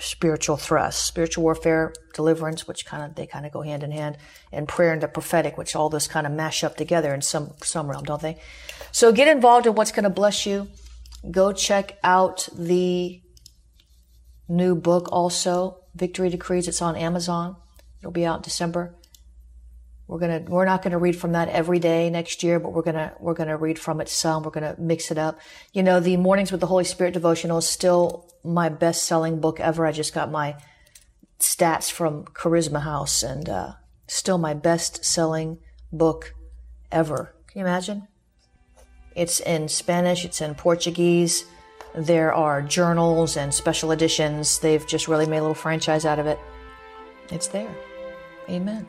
spiritual 0.00 0.56
thrusts 0.56 1.02
spiritual 1.02 1.44
warfare 1.44 1.92
deliverance 2.14 2.66
which 2.66 2.86
kind 2.86 3.02
of 3.02 3.14
they 3.14 3.26
kind 3.26 3.46
of 3.46 3.52
go 3.52 3.62
hand 3.62 3.82
in 3.82 3.90
hand 3.90 4.16
and 4.52 4.66
prayer 4.66 4.92
and 4.92 5.02
the 5.02 5.08
prophetic 5.08 5.58
which 5.58 5.76
all 5.76 5.88
this 5.88 6.08
kind 6.08 6.26
of 6.26 6.32
mash 6.32 6.64
up 6.64 6.76
together 6.76 7.12
in 7.14 7.20
some 7.20 7.52
some 7.62 7.90
realm 7.90 8.04
don't 8.04 8.22
they? 8.22 8.38
So 8.92 9.12
get 9.12 9.28
involved 9.28 9.66
in 9.66 9.74
what's 9.74 9.92
going 9.92 10.04
to 10.04 10.10
bless 10.10 10.46
you. 10.46 10.68
Go 11.30 11.52
check 11.52 11.98
out 12.02 12.48
the 12.56 13.20
new 14.48 14.74
book 14.74 15.08
also 15.12 15.78
victory 15.94 16.30
decrees. 16.30 16.66
It's 16.66 16.82
on 16.82 16.96
amazon. 16.96 17.56
It'll 18.00 18.10
be 18.10 18.24
out 18.24 18.38
in 18.38 18.42
december 18.42 18.94
we're 20.10 20.18
gonna 20.18 20.42
we're 20.48 20.64
not 20.64 20.82
gonna 20.82 20.98
read 20.98 21.14
from 21.14 21.32
that 21.32 21.48
every 21.50 21.78
day 21.78 22.10
next 22.10 22.42
year, 22.42 22.58
but 22.58 22.72
we're 22.72 22.82
gonna 22.82 23.12
we're 23.20 23.34
gonna 23.34 23.56
read 23.56 23.78
from 23.78 24.00
it 24.00 24.08
some. 24.08 24.42
We're 24.42 24.50
gonna 24.50 24.74
mix 24.76 25.12
it 25.12 25.18
up. 25.18 25.38
You 25.72 25.84
know, 25.84 26.00
the 26.00 26.16
Mornings 26.16 26.50
with 26.50 26.60
the 26.60 26.66
Holy 26.66 26.82
Spirit 26.82 27.14
devotional 27.14 27.58
is 27.58 27.68
still 27.68 28.28
my 28.42 28.70
best 28.70 29.04
selling 29.04 29.40
book 29.40 29.60
ever. 29.60 29.86
I 29.86 29.92
just 29.92 30.12
got 30.12 30.28
my 30.28 30.56
stats 31.38 31.92
from 31.92 32.24
Charisma 32.24 32.82
House, 32.82 33.22
and 33.22 33.48
uh, 33.48 33.74
still 34.08 34.36
my 34.36 34.52
best 34.52 35.04
selling 35.04 35.58
book 35.92 36.34
ever. 36.90 37.32
Can 37.46 37.60
you 37.60 37.66
imagine? 37.66 38.08
It's 39.14 39.38
in 39.38 39.68
Spanish. 39.68 40.24
It's 40.24 40.40
in 40.40 40.56
Portuguese. 40.56 41.44
There 41.94 42.32
are 42.34 42.62
journals 42.62 43.36
and 43.36 43.54
special 43.54 43.92
editions. 43.92 44.58
They've 44.58 44.84
just 44.84 45.06
really 45.06 45.26
made 45.26 45.38
a 45.38 45.42
little 45.42 45.54
franchise 45.54 46.04
out 46.04 46.18
of 46.18 46.26
it. 46.26 46.40
It's 47.30 47.46
there. 47.46 47.72
Amen. 48.48 48.88